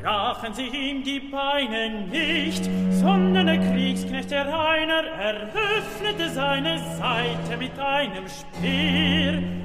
brachen 0.00 0.54
sie 0.54 0.68
ihm 0.68 1.02
die 1.02 1.20
Beine 1.20 2.06
nicht, 2.06 2.70
sondern 2.90 3.46
der 3.46 3.58
Kriegsknecht, 3.58 4.30
der 4.30 4.46
Reiner, 4.46 5.02
eröffnete 5.18 6.30
seine 6.30 6.78
Seite 6.96 7.56
mit 7.58 7.76
einem 7.78 8.26
Speer, 8.28 9.63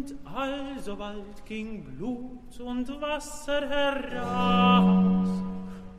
und 0.00 0.14
alsobald 0.24 1.44
ging 1.44 1.84
Blut 1.84 2.58
und 2.60 2.88
Wasser 3.02 3.68
heraus. 3.68 5.28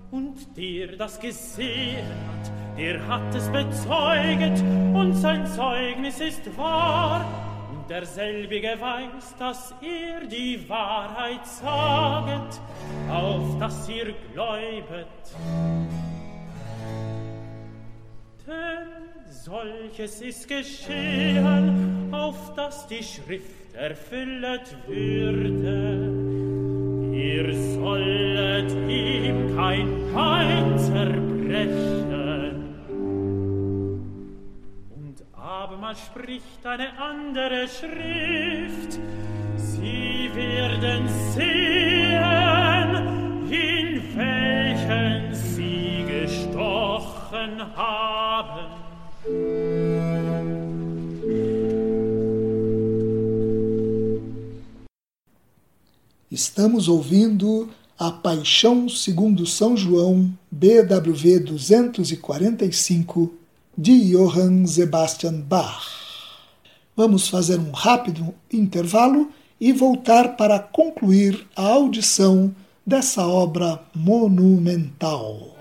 Und 0.09 0.57
der 0.57 0.97
das 0.97 1.19
gesehen 1.19 2.07
hat, 2.07 2.77
der 2.77 3.07
hat 3.07 3.35
es 3.35 3.47
bezeuget, 3.49 4.59
und 4.93 5.13
sein 5.13 5.45
Zeugnis 5.45 6.19
ist 6.19 6.57
wahr. 6.57 7.23
Und 7.71 7.89
derselbige 7.89 8.75
weiß, 8.79 9.35
dass 9.37 9.75
er 9.81 10.25
die 10.25 10.67
Wahrheit 10.67 11.45
saget, 11.45 12.59
auf 13.11 13.59
dass 13.59 13.87
ihr 13.87 14.13
gläubet. 14.33 15.70
Solches 19.29 20.21
ist 20.21 20.47
geschehen, 20.47 22.13
auf 22.13 22.53
dass 22.55 22.87
die 22.87 23.03
Schrift 23.03 23.73
erfüllet 23.73 24.75
würde. 24.87 26.11
Ihr 27.13 27.53
sollet 27.75 28.71
ihm 28.89 29.55
kein 29.55 29.87
Pein 30.13 30.77
zerbrechen. 30.77 32.21
Und 34.95 35.23
abermal 35.33 35.95
spricht 35.95 36.65
eine 36.65 36.89
andere 36.99 37.67
Schrift, 37.67 38.99
sie 39.55 40.29
werden 40.33 41.07
sehen, 41.33 42.95
in 43.49 44.17
welchen 44.17 45.30
haben. 47.75 48.67
Estamos 56.29 56.87
ouvindo 56.87 57.69
A 57.97 58.11
Paixão 58.11 58.89
segundo 58.89 59.45
São 59.45 59.77
João, 59.77 60.31
BWV 60.51 61.39
245, 61.39 63.33
de 63.77 64.11
Johann 64.11 64.65
Sebastian 64.65 65.41
Bach. 65.41 65.87
Vamos 66.95 67.29
fazer 67.29 67.59
um 67.59 67.71
rápido 67.71 68.33
intervalo 68.51 69.31
e 69.59 69.71
voltar 69.71 70.35
para 70.35 70.59
concluir 70.59 71.47
a 71.55 71.63
audição 71.63 72.53
dessa 72.85 73.25
obra 73.25 73.81
monumental. 73.95 75.60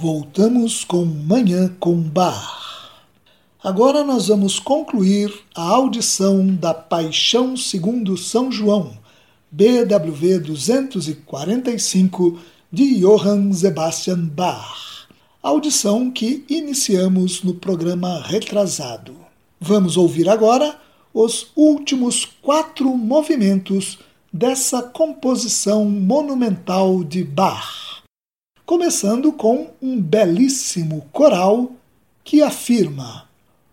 Voltamos 0.00 0.84
com 0.84 1.04
Manhã 1.04 1.74
com 1.80 2.00
Bar. 2.00 2.92
Agora 3.60 4.04
nós 4.04 4.28
vamos 4.28 4.60
concluir 4.60 5.34
a 5.56 5.62
audição 5.62 6.54
da 6.54 6.72
Paixão 6.72 7.56
segundo 7.56 8.16
São 8.16 8.52
João, 8.52 8.92
BWV 9.50 10.38
245 10.38 12.38
de 12.70 13.00
Johann 13.00 13.52
Sebastian 13.52 14.20
Bach. 14.20 15.08
Audição 15.42 16.12
que 16.12 16.44
iniciamos 16.48 17.42
no 17.42 17.54
programa 17.54 18.22
retrasado. 18.22 19.16
Vamos 19.60 19.96
ouvir 19.96 20.28
agora 20.28 20.78
os 21.12 21.48
últimos 21.56 22.24
quatro 22.40 22.96
movimentos 22.96 23.98
dessa 24.32 24.80
composição 24.80 25.86
monumental 25.86 27.02
de 27.02 27.24
Bach 27.24 27.87
começando 28.68 29.32
com 29.32 29.70
um 29.80 29.98
belíssimo 29.98 31.08
coral 31.10 31.72
que 32.22 32.42
afirma: 32.42 33.26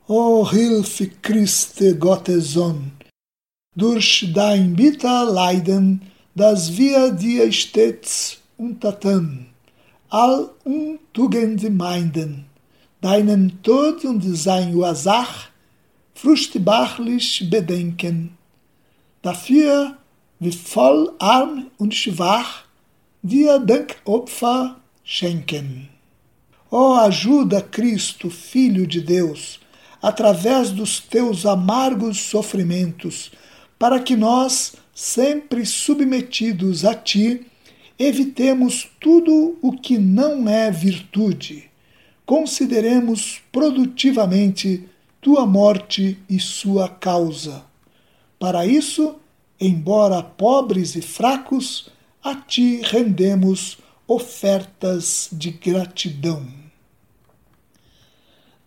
O 0.07 0.41
Hilfe 0.43 1.07
Christe 1.21 1.91
Gottes 1.95 2.53
Sohn, 2.53 2.93
durch 3.75 4.31
dein 4.33 4.73
bitter 4.73 5.25
Leiden, 5.25 5.99
das 6.33 6.77
wir 6.77 7.11
dir 7.11 7.51
stets 7.51 8.37
untertan, 8.57 9.47
all 10.09 10.51
untugende 10.63 11.69
Meinden, 11.69 12.45
deinen 13.01 13.61
Tod 13.63 14.05
und 14.05 14.21
sein 14.21 14.73
Ursach 14.73 15.49
fruchtbarlich 16.13 17.49
bedenken. 17.49 18.37
Dafür, 19.21 19.97
wie 20.39 20.53
voll 20.53 21.11
arm 21.19 21.69
und 21.77 21.93
schwach, 21.93 22.63
dir 23.21 23.59
Dankopfer 23.59 24.77
schenken. 25.05 25.87
Ó, 26.71 26.89
oh, 26.89 26.93
ajuda 27.01 27.61
Cristo, 27.61 28.29
Filho 28.29 28.87
de 28.87 28.99
Deus, 28.99 29.59
através 30.01 30.71
dos 30.71 30.99
teus 30.99 31.45
amargos 31.45 32.19
sofrimentos, 32.19 33.31
para 33.77 33.99
que 33.99 34.15
nós, 34.15 34.73
sempre 34.93 35.63
submetidos 35.65 36.83
a 36.83 36.95
ti, 36.95 37.45
evitemos 37.99 38.89
tudo 38.99 39.57
o 39.61 39.73
que 39.73 39.97
não 39.99 40.49
é 40.49 40.71
virtude. 40.71 41.69
Consideremos 42.25 43.41
produtivamente 43.51 44.89
tua 45.21 45.45
morte 45.45 46.17
e 46.27 46.39
sua 46.39 46.89
causa. 46.89 47.63
Para 48.39 48.65
isso, 48.65 49.15
embora 49.59 50.23
pobres 50.23 50.95
e 50.95 51.01
fracos, 51.01 51.89
a 52.23 52.33
ti 52.35 52.81
rendemos 52.83 53.77
ofertas 54.07 55.29
de 55.31 55.51
gratidão. 55.51 56.45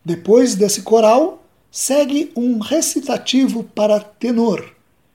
Depois 0.05 0.55
desse 0.55 0.82
coral, 0.82 1.45
segue 1.70 2.32
um 2.34 2.59
recitativo 2.59 3.62
para 3.62 4.01
tenor, 4.01 4.74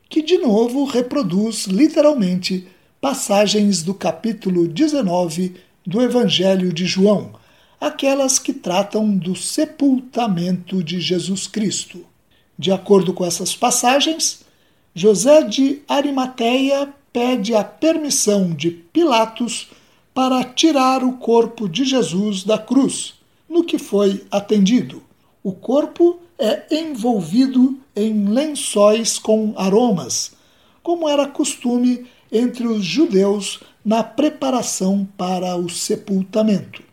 que 0.09 0.21
de 0.21 0.37
novo 0.37 0.85
reproduz 0.85 1.65
literalmente 1.65 2.67
passagens 3.01 3.83
do 3.83 3.93
capítulo 3.93 4.67
19 4.67 5.55
do 5.85 6.01
Evangelho 6.01 6.71
de 6.71 6.85
João, 6.85 7.33
aquelas 7.81 8.39
que 8.39 8.53
tratam 8.53 9.17
do 9.17 9.35
sepultamento 9.35 10.81
de 10.81 11.01
Jesus 11.01 11.47
Cristo. 11.47 12.05
De 12.57 12.71
acordo 12.71 13.13
com 13.13 13.25
essas 13.25 13.55
passagens, 13.55 14.45
José 14.95 15.41
de 15.41 15.81
Arimateia 15.87 16.93
pede 17.11 17.53
a 17.55 17.63
permissão 17.63 18.53
de 18.53 18.71
Pilatos 18.71 19.69
para 20.13 20.43
tirar 20.43 21.03
o 21.03 21.13
corpo 21.13 21.67
de 21.67 21.83
Jesus 21.83 22.43
da 22.43 22.57
cruz, 22.57 23.15
no 23.49 23.63
que 23.63 23.77
foi 23.77 24.23
atendido. 24.29 25.01
O 25.43 25.51
corpo 25.51 26.19
é 26.37 26.65
envolvido 26.71 27.77
em 27.95 28.27
lençóis 28.27 29.17
com 29.17 29.53
aromas, 29.57 30.33
como 30.81 31.07
era 31.09 31.27
costume 31.27 32.05
entre 32.31 32.67
os 32.67 32.83
judeus 32.83 33.59
na 33.83 34.03
preparação 34.03 35.07
para 35.17 35.55
o 35.55 35.69
sepultamento. 35.69 36.83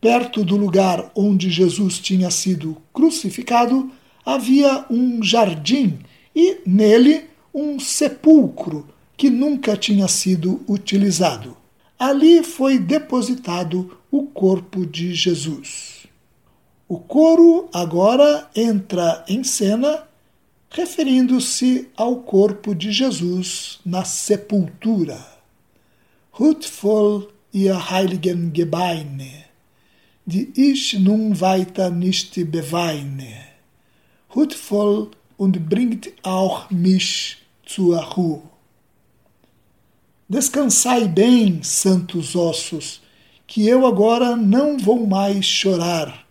Perto 0.00 0.44
do 0.44 0.56
lugar 0.56 1.10
onde 1.14 1.50
Jesus 1.50 1.98
tinha 1.98 2.30
sido 2.30 2.76
crucificado, 2.92 3.90
havia 4.24 4.84
um 4.90 5.22
jardim 5.22 5.98
e 6.34 6.58
nele 6.66 7.24
um 7.54 7.78
sepulcro 7.78 8.86
que 9.16 9.30
nunca 9.30 9.76
tinha 9.76 10.08
sido 10.08 10.60
utilizado. 10.68 11.63
Ali 12.06 12.42
foi 12.42 12.78
depositado 12.78 13.96
o 14.10 14.26
corpo 14.26 14.84
de 14.84 15.14
Jesus. 15.14 16.06
O 16.86 16.98
coro 16.98 17.66
agora 17.72 18.50
entra 18.54 19.24
em 19.26 19.42
cena 19.42 20.06
referindo-se 20.68 21.88
ao 21.96 22.16
corpo 22.16 22.74
de 22.74 22.92
Jesus 22.92 23.80
na 23.86 24.04
sepultura. 24.04 25.18
Hutvoll 26.38 27.32
ihr 27.54 27.90
heiligen 27.90 28.52
Gebeine, 28.52 29.46
die 30.26 30.52
ich 30.54 31.00
nun 31.00 31.40
weiter 31.40 31.88
nicht 31.88 32.34
beweine. 32.52 33.34
Hutvoll 34.34 35.10
und 35.38 35.70
bringt 35.70 36.12
auch 36.22 36.70
mich 36.70 37.38
zur 37.64 37.96
Ruhe. 37.96 38.53
Descansai 40.26 41.06
bem, 41.06 41.62
santos 41.62 42.34
ossos, 42.34 43.02
que 43.46 43.68
eu 43.68 43.86
agora 43.86 44.34
não 44.34 44.78
vou 44.78 45.06
mais 45.06 45.44
chorar. 45.44 46.26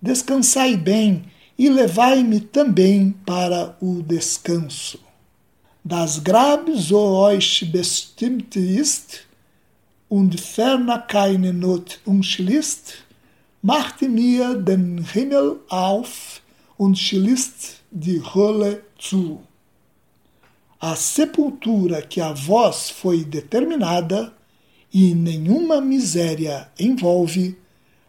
Descansai 0.00 0.74
bem 0.74 1.26
e 1.58 1.68
levai-me 1.68 2.40
também 2.40 3.14
para 3.26 3.76
o 3.78 4.02
descanso. 4.02 4.98
Das 5.84 6.18
Grabes, 6.18 6.90
o 6.90 6.98
euch 6.98 7.64
bestimmt 7.70 8.56
ist, 8.56 9.26
und 10.08 10.40
ferner 10.40 11.00
keine 11.00 11.52
Not 11.52 12.00
umschließt, 12.06 12.94
macht 13.60 14.00
mir 14.00 14.54
den 14.54 15.04
Himmel 15.04 15.60
auf 15.68 16.40
und 16.78 16.98
schließt 16.98 17.82
die 17.90 18.22
Hölle 18.22 18.82
zu 18.98 19.45
a 20.80 20.94
sepultura 20.94 22.02
que 22.02 22.20
a 22.20 22.32
vós 22.32 22.90
foi 22.90 23.24
determinada, 23.24 24.32
e 24.92 25.14
nenhuma 25.14 25.80
miséria 25.80 26.70
envolve, 26.78 27.58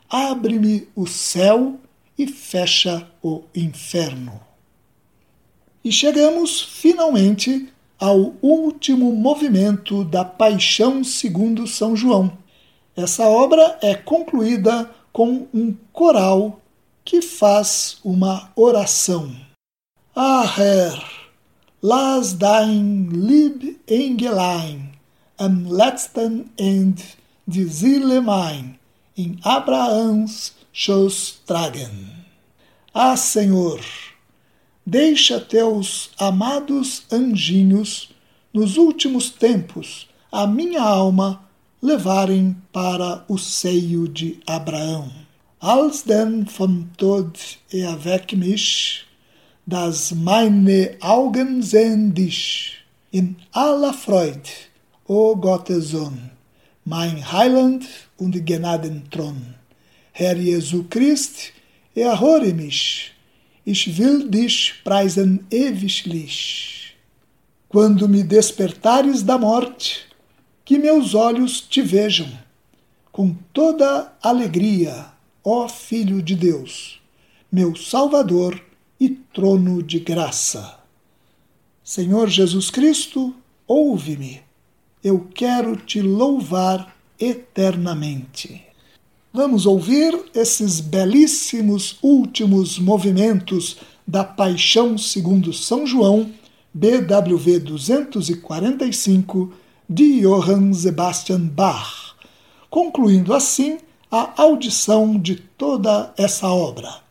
abre-me 0.10 0.88
o 0.96 1.06
céu 1.06 1.80
e 2.18 2.28
fecha 2.28 3.08
o 3.22 3.44
inferno. 3.54 4.40
E 5.84 5.92
chegamos 5.92 6.62
finalmente 6.62 7.70
ao 8.00 8.36
último 8.42 9.12
movimento 9.14 10.04
da 10.04 10.24
Paixão 10.24 11.04
segundo 11.04 11.66
São 11.66 11.96
João. 11.96 12.38
Essa 12.96 13.28
obra 13.28 13.78
é 13.82 13.96
concluída 13.96 14.90
com 15.12 15.48
um 15.54 15.74
coral 15.92 16.62
que 17.04 17.22
faz 17.22 17.98
uma 18.04 18.52
oração. 18.56 19.36
Ah, 20.16 20.46
Lass 21.90 22.38
dein 22.38 23.12
Lieb 23.12 23.80
Engelein 23.88 24.90
am 25.38 25.72
letzten 25.72 26.50
End 26.58 27.02
die 27.46 27.64
Seele 27.64 28.20
mein 28.20 28.78
in 29.16 29.40
Abraãos 29.42 30.52
Schoß 30.74 31.44
tragen. 31.48 32.26
Ah, 32.94 33.16
Senhor, 33.16 33.80
deixa 34.86 35.40
teus 35.40 36.10
amados 36.18 37.04
anjinhos 37.10 38.10
nos 38.52 38.76
últimos 38.78 39.30
tempos 39.30 40.10
a 40.30 40.46
minha 40.46 40.82
alma 40.82 41.42
levarem 41.82 42.54
para 42.74 43.24
o 43.30 43.38
seio 43.38 44.10
de 44.10 44.42
Abraão. 44.46 45.10
Als 45.62 46.04
denn 46.04 46.46
vom 46.48 46.90
Tod 46.98 47.40
erweck 47.72 48.36
mich, 48.36 49.07
dass 49.68 50.16
meine 50.16 50.96
Augen 51.02 51.62
sehen 51.62 52.14
dich 52.14 52.78
in 53.12 53.36
aller 53.52 53.94
Freude, 53.94 54.50
o 55.06 55.36
Gottes 55.36 55.90
Sohn, 55.90 56.32
mein 56.86 57.32
Heiland 57.34 57.86
und 58.18 58.34
Gnadenthron. 58.46 59.56
Herr 60.14 60.38
Jesu 60.38 60.86
Christ, 60.90 61.52
erhöre 61.94 62.54
mich, 62.54 63.12
ich 63.66 63.98
will 63.98 64.30
dich 64.32 64.74
preisen 64.86 65.46
ewiglich. 65.52 66.96
Quando 67.68 68.08
me 68.08 68.24
despertares 68.24 69.26
da 69.26 69.38
morte, 69.38 70.00
que 70.64 70.80
meus 70.80 71.14
olhos 71.14 71.60
te 71.60 71.82
vejam, 71.82 72.32
com 73.12 73.36
toda 73.52 74.14
alegria, 74.22 75.12
ó 75.44 75.68
Filho 75.68 76.22
de 76.22 76.36
Deus, 76.36 77.02
meu 77.52 77.76
Salvador 77.76 78.67
e 79.00 79.10
trono 79.10 79.82
de 79.84 80.00
graça. 80.00 80.80
Senhor 81.84 82.28
Jesus 82.28 82.70
Cristo, 82.70 83.34
ouve-me, 83.68 84.42
eu 85.04 85.28
quero 85.34 85.76
te 85.76 86.02
louvar 86.02 86.96
eternamente. 87.20 88.62
Vamos 89.34 89.66
ouvir 89.66 90.20
esses 90.34 90.80
belíssimos 90.80 91.98
últimos 92.02 92.80
movimentos 92.80 93.78
da 94.06 94.24
Paixão 94.24 94.98
segundo 94.98 95.54
São 95.54 95.86
João, 95.86 96.32
BWV 96.74 97.60
245 97.60 99.54
de 99.90 100.22
Johann 100.22 100.74
Sebastian 100.74 101.42
Bach, 101.48 102.16
concluindo 102.70 103.34
assim 103.34 103.78
a 104.12 104.42
audição 104.42 105.20
de 105.20 105.36
toda 105.36 106.14
essa 106.18 106.48
obra. 106.48 107.07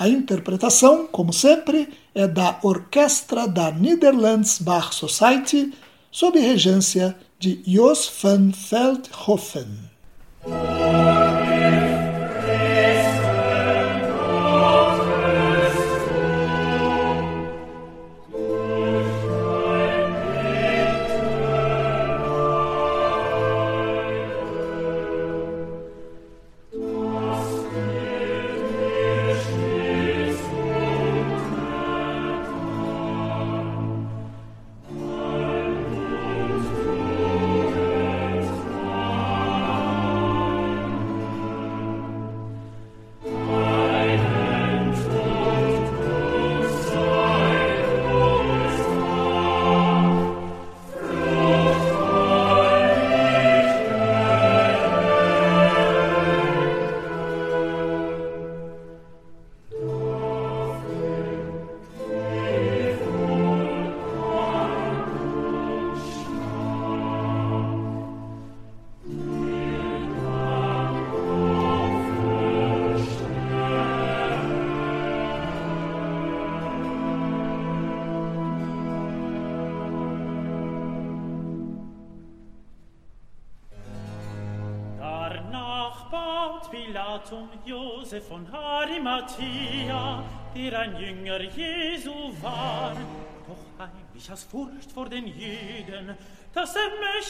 A 0.00 0.08
interpretação, 0.08 1.06
como 1.06 1.30
sempre, 1.30 1.86
é 2.14 2.26
da 2.26 2.58
Orquestra 2.62 3.46
da 3.46 3.70
Netherlands 3.70 4.58
Bach 4.58 4.94
Society, 4.94 5.74
sob 6.10 6.40
regência 6.40 7.14
de 7.38 7.62
Jos 7.66 8.10
van 8.22 8.50
Veldhoven. 8.50 9.90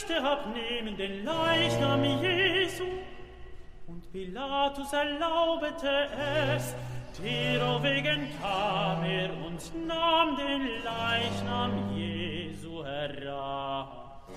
Möchte 0.00 0.22
abnehmen 0.22 0.96
den 0.96 1.24
Leichnam 1.24 2.04
Jesu. 2.04 2.84
Und 3.86 4.10
Pilatus 4.12 4.92
erlaubete 4.92 6.08
es, 6.54 6.74
derowegen 7.22 8.28
kam 8.40 9.02
er 9.04 9.30
und 9.44 9.86
nahm 9.86 10.36
den 10.36 10.68
Leichnam 10.84 11.96
Jesu 11.96 12.84
herab. 12.84 14.28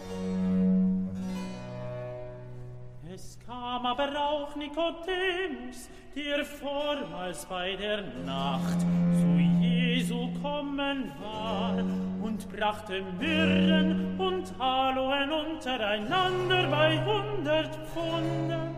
Es 3.14 3.38
kam 3.46 3.86
aber 3.86 4.10
auch 4.18 4.56
Nikodemus, 4.56 5.90
der 6.16 6.44
vormals 6.44 7.46
bei 7.46 7.76
der 7.76 8.02
Nacht 8.26 8.80
zu 8.80 9.40
Jesu 9.62 10.30
kommen 10.42 11.12
war 11.22 12.03
und 12.24 12.50
brachte 12.50 13.02
Myrrhen 13.20 14.18
und 14.18 14.54
Aloen 14.60 15.32
untereinander 15.32 16.68
bei 16.70 16.98
hundert 17.04 17.76
Pfunden. 17.88 18.76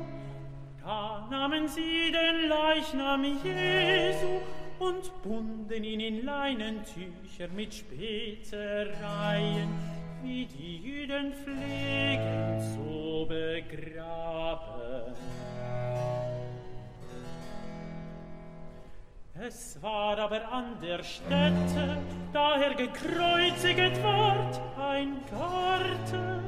Da 0.83 1.27
nahmen 1.29 1.67
sie 1.67 2.11
den 2.11 2.49
Leichnam 2.49 3.23
Jesu 3.23 4.41
und 4.79 5.11
bunden 5.23 5.83
ihn 5.83 5.99
in 5.99 6.25
Leinentücher 6.25 7.47
mit 7.55 7.73
Spezereien, 7.73 9.69
wie 10.23 10.45
die 10.45 10.77
Jüden 10.77 11.33
pflegen 11.33 12.59
zu 12.73 13.27
begraben. 13.27 15.13
Es 19.37 19.77
war 19.81 20.17
aber 20.17 20.49
an 20.49 20.79
der 20.81 21.03
Stätte, 21.03 21.97
da 22.31 22.55
er 22.55 22.73
gekreuziget 22.73 24.01
ward, 24.01 24.61
ein 24.79 25.17
Garten, 25.29 26.41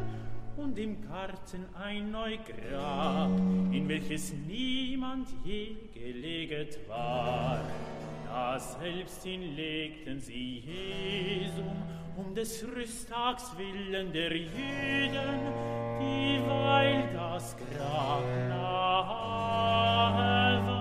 und 0.56 0.80
im 0.80 1.02
Garten 1.02 1.66
ein 1.76 2.12
Neugrab, 2.12 3.30
in 3.72 3.90
welches 3.90 4.34
niemand 4.48 5.28
je 5.44 5.76
geleget 5.94 6.80
war. 6.88 7.60
Da 8.26 8.58
selbst 8.58 9.22
hinlegten 9.24 10.22
sie 10.22 10.60
Jesum, 10.60 11.84
um 12.16 12.34
des 12.34 12.66
Rüsttags 12.74 13.52
willen 13.58 14.14
der 14.14 14.36
Jüden, 14.36 15.40
dieweil 16.00 17.10
das 17.14 17.56
Grab 17.58 18.24
nahe 18.50 19.28
war. 20.66 20.77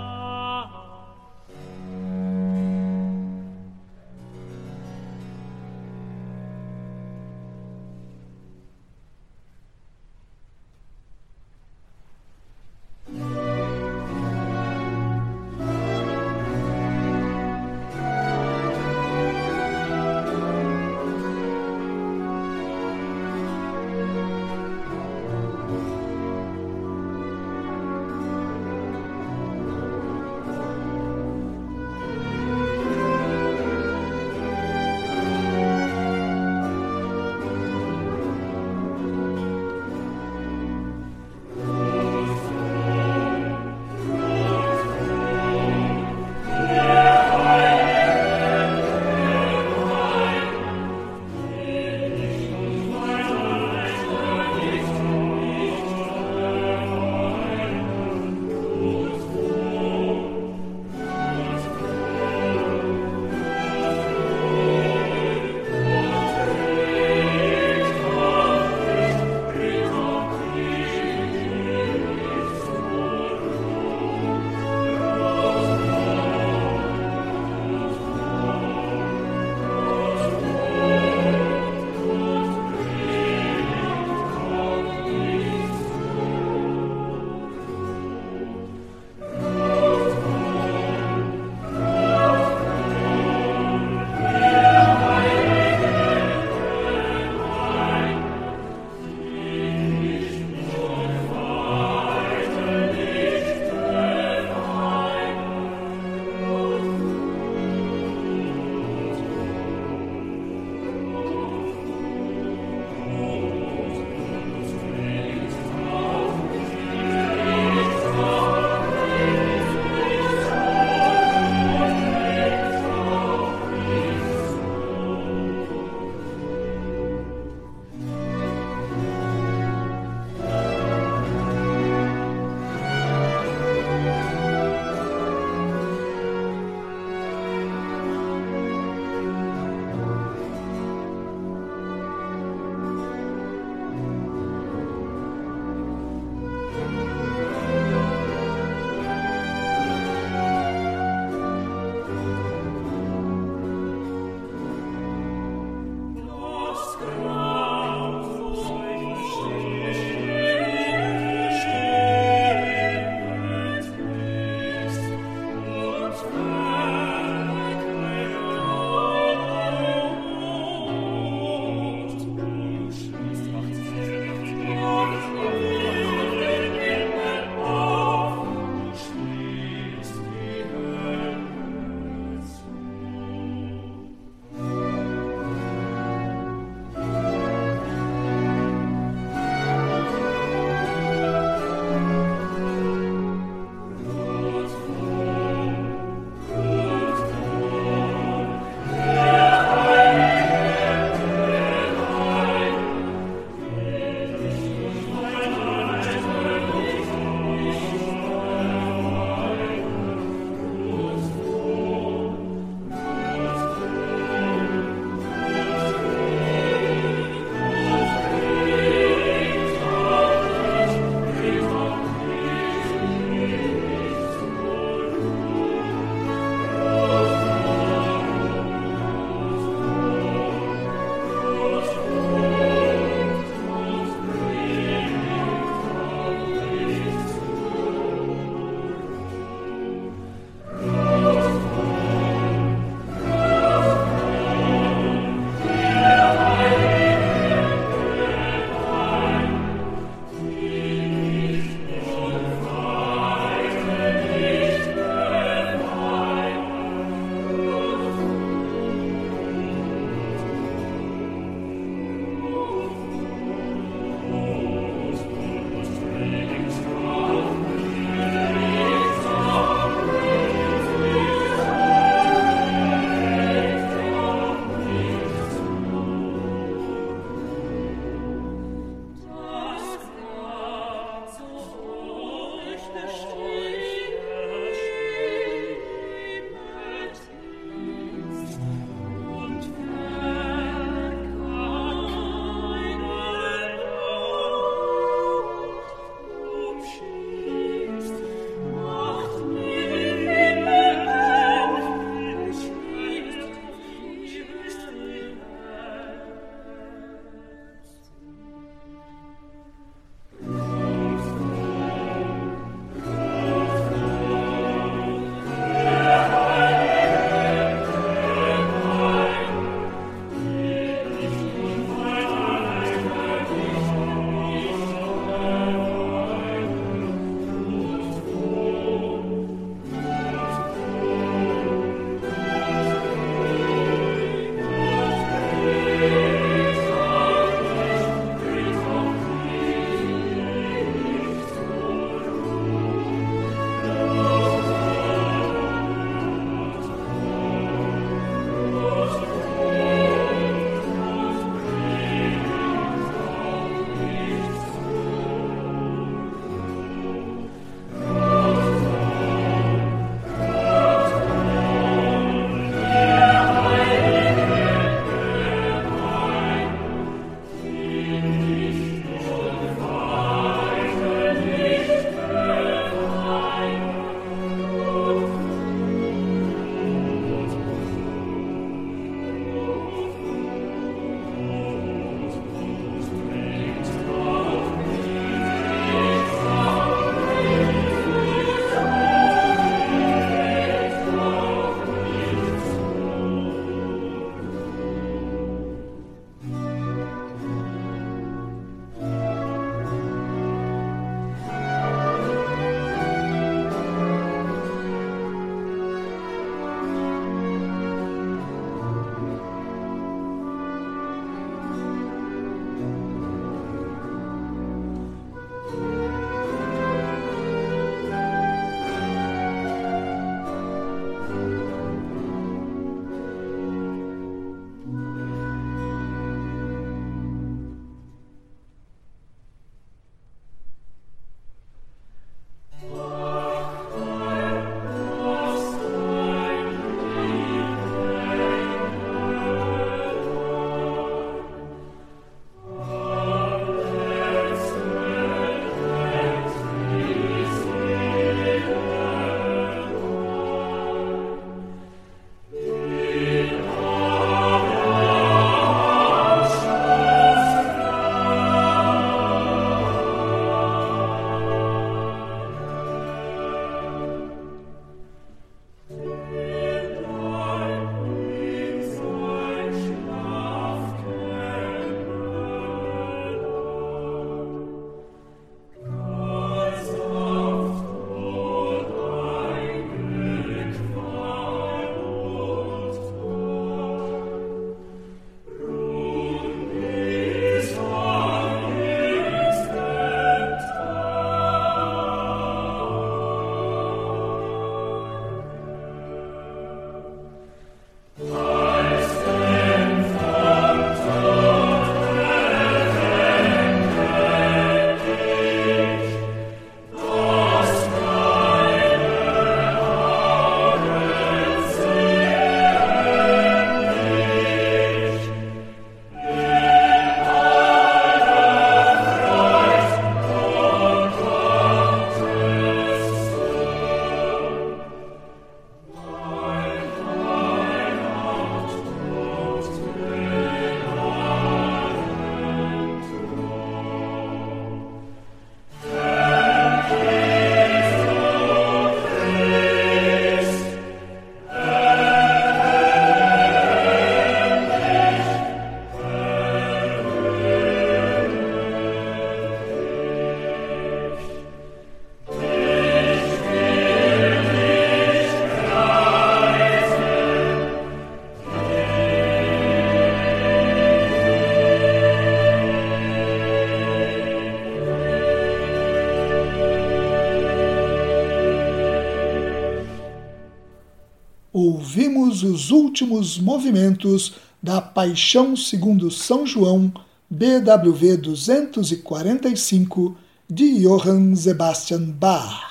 Ouvimos 572.37 572.43
os 572.43 572.71
últimos 572.71 573.39
movimentos 573.39 574.35
da 574.63 574.81
Paixão 574.81 575.57
segundo 575.57 576.11
São 576.11 576.47
João, 576.47 576.93
BWV 577.31 578.17
245, 578.19 580.17
de 580.49 580.81
Johann 580.81 581.35
Sebastian 581.35 582.11
Bach. 582.11 582.71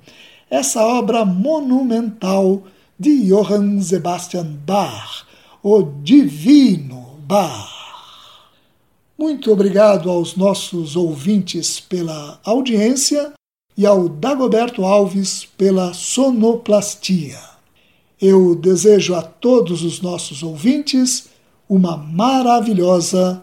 essa 0.51 0.85
obra 0.85 1.25
monumental 1.25 2.65
de 2.99 3.27
Johann 3.27 3.81
Sebastian 3.81 4.59
Bach, 4.67 5.25
o 5.63 5.83
Divino 5.83 7.19
Bach. 7.27 7.73
Muito 9.19 9.51
obrigado 9.51 10.11
aos 10.11 10.37
nossos 10.37 10.95
ouvintes 10.95 11.81
pela 11.81 12.39
audiência 12.45 13.33
e 13.77 13.87
ao 13.87 14.11
Dagoberto 14.11 14.85
Alves 14.85 15.47
pela 15.57 15.95
sonoplastia. 15.95 17.41
Eu 18.21 18.55
desejo 18.55 19.15
a 19.15 19.23
todos 19.23 19.83
os 19.83 20.03
nossos 20.03 20.43
ouvintes 20.43 21.29
uma 21.69 21.97
maravilhosa 21.97 23.43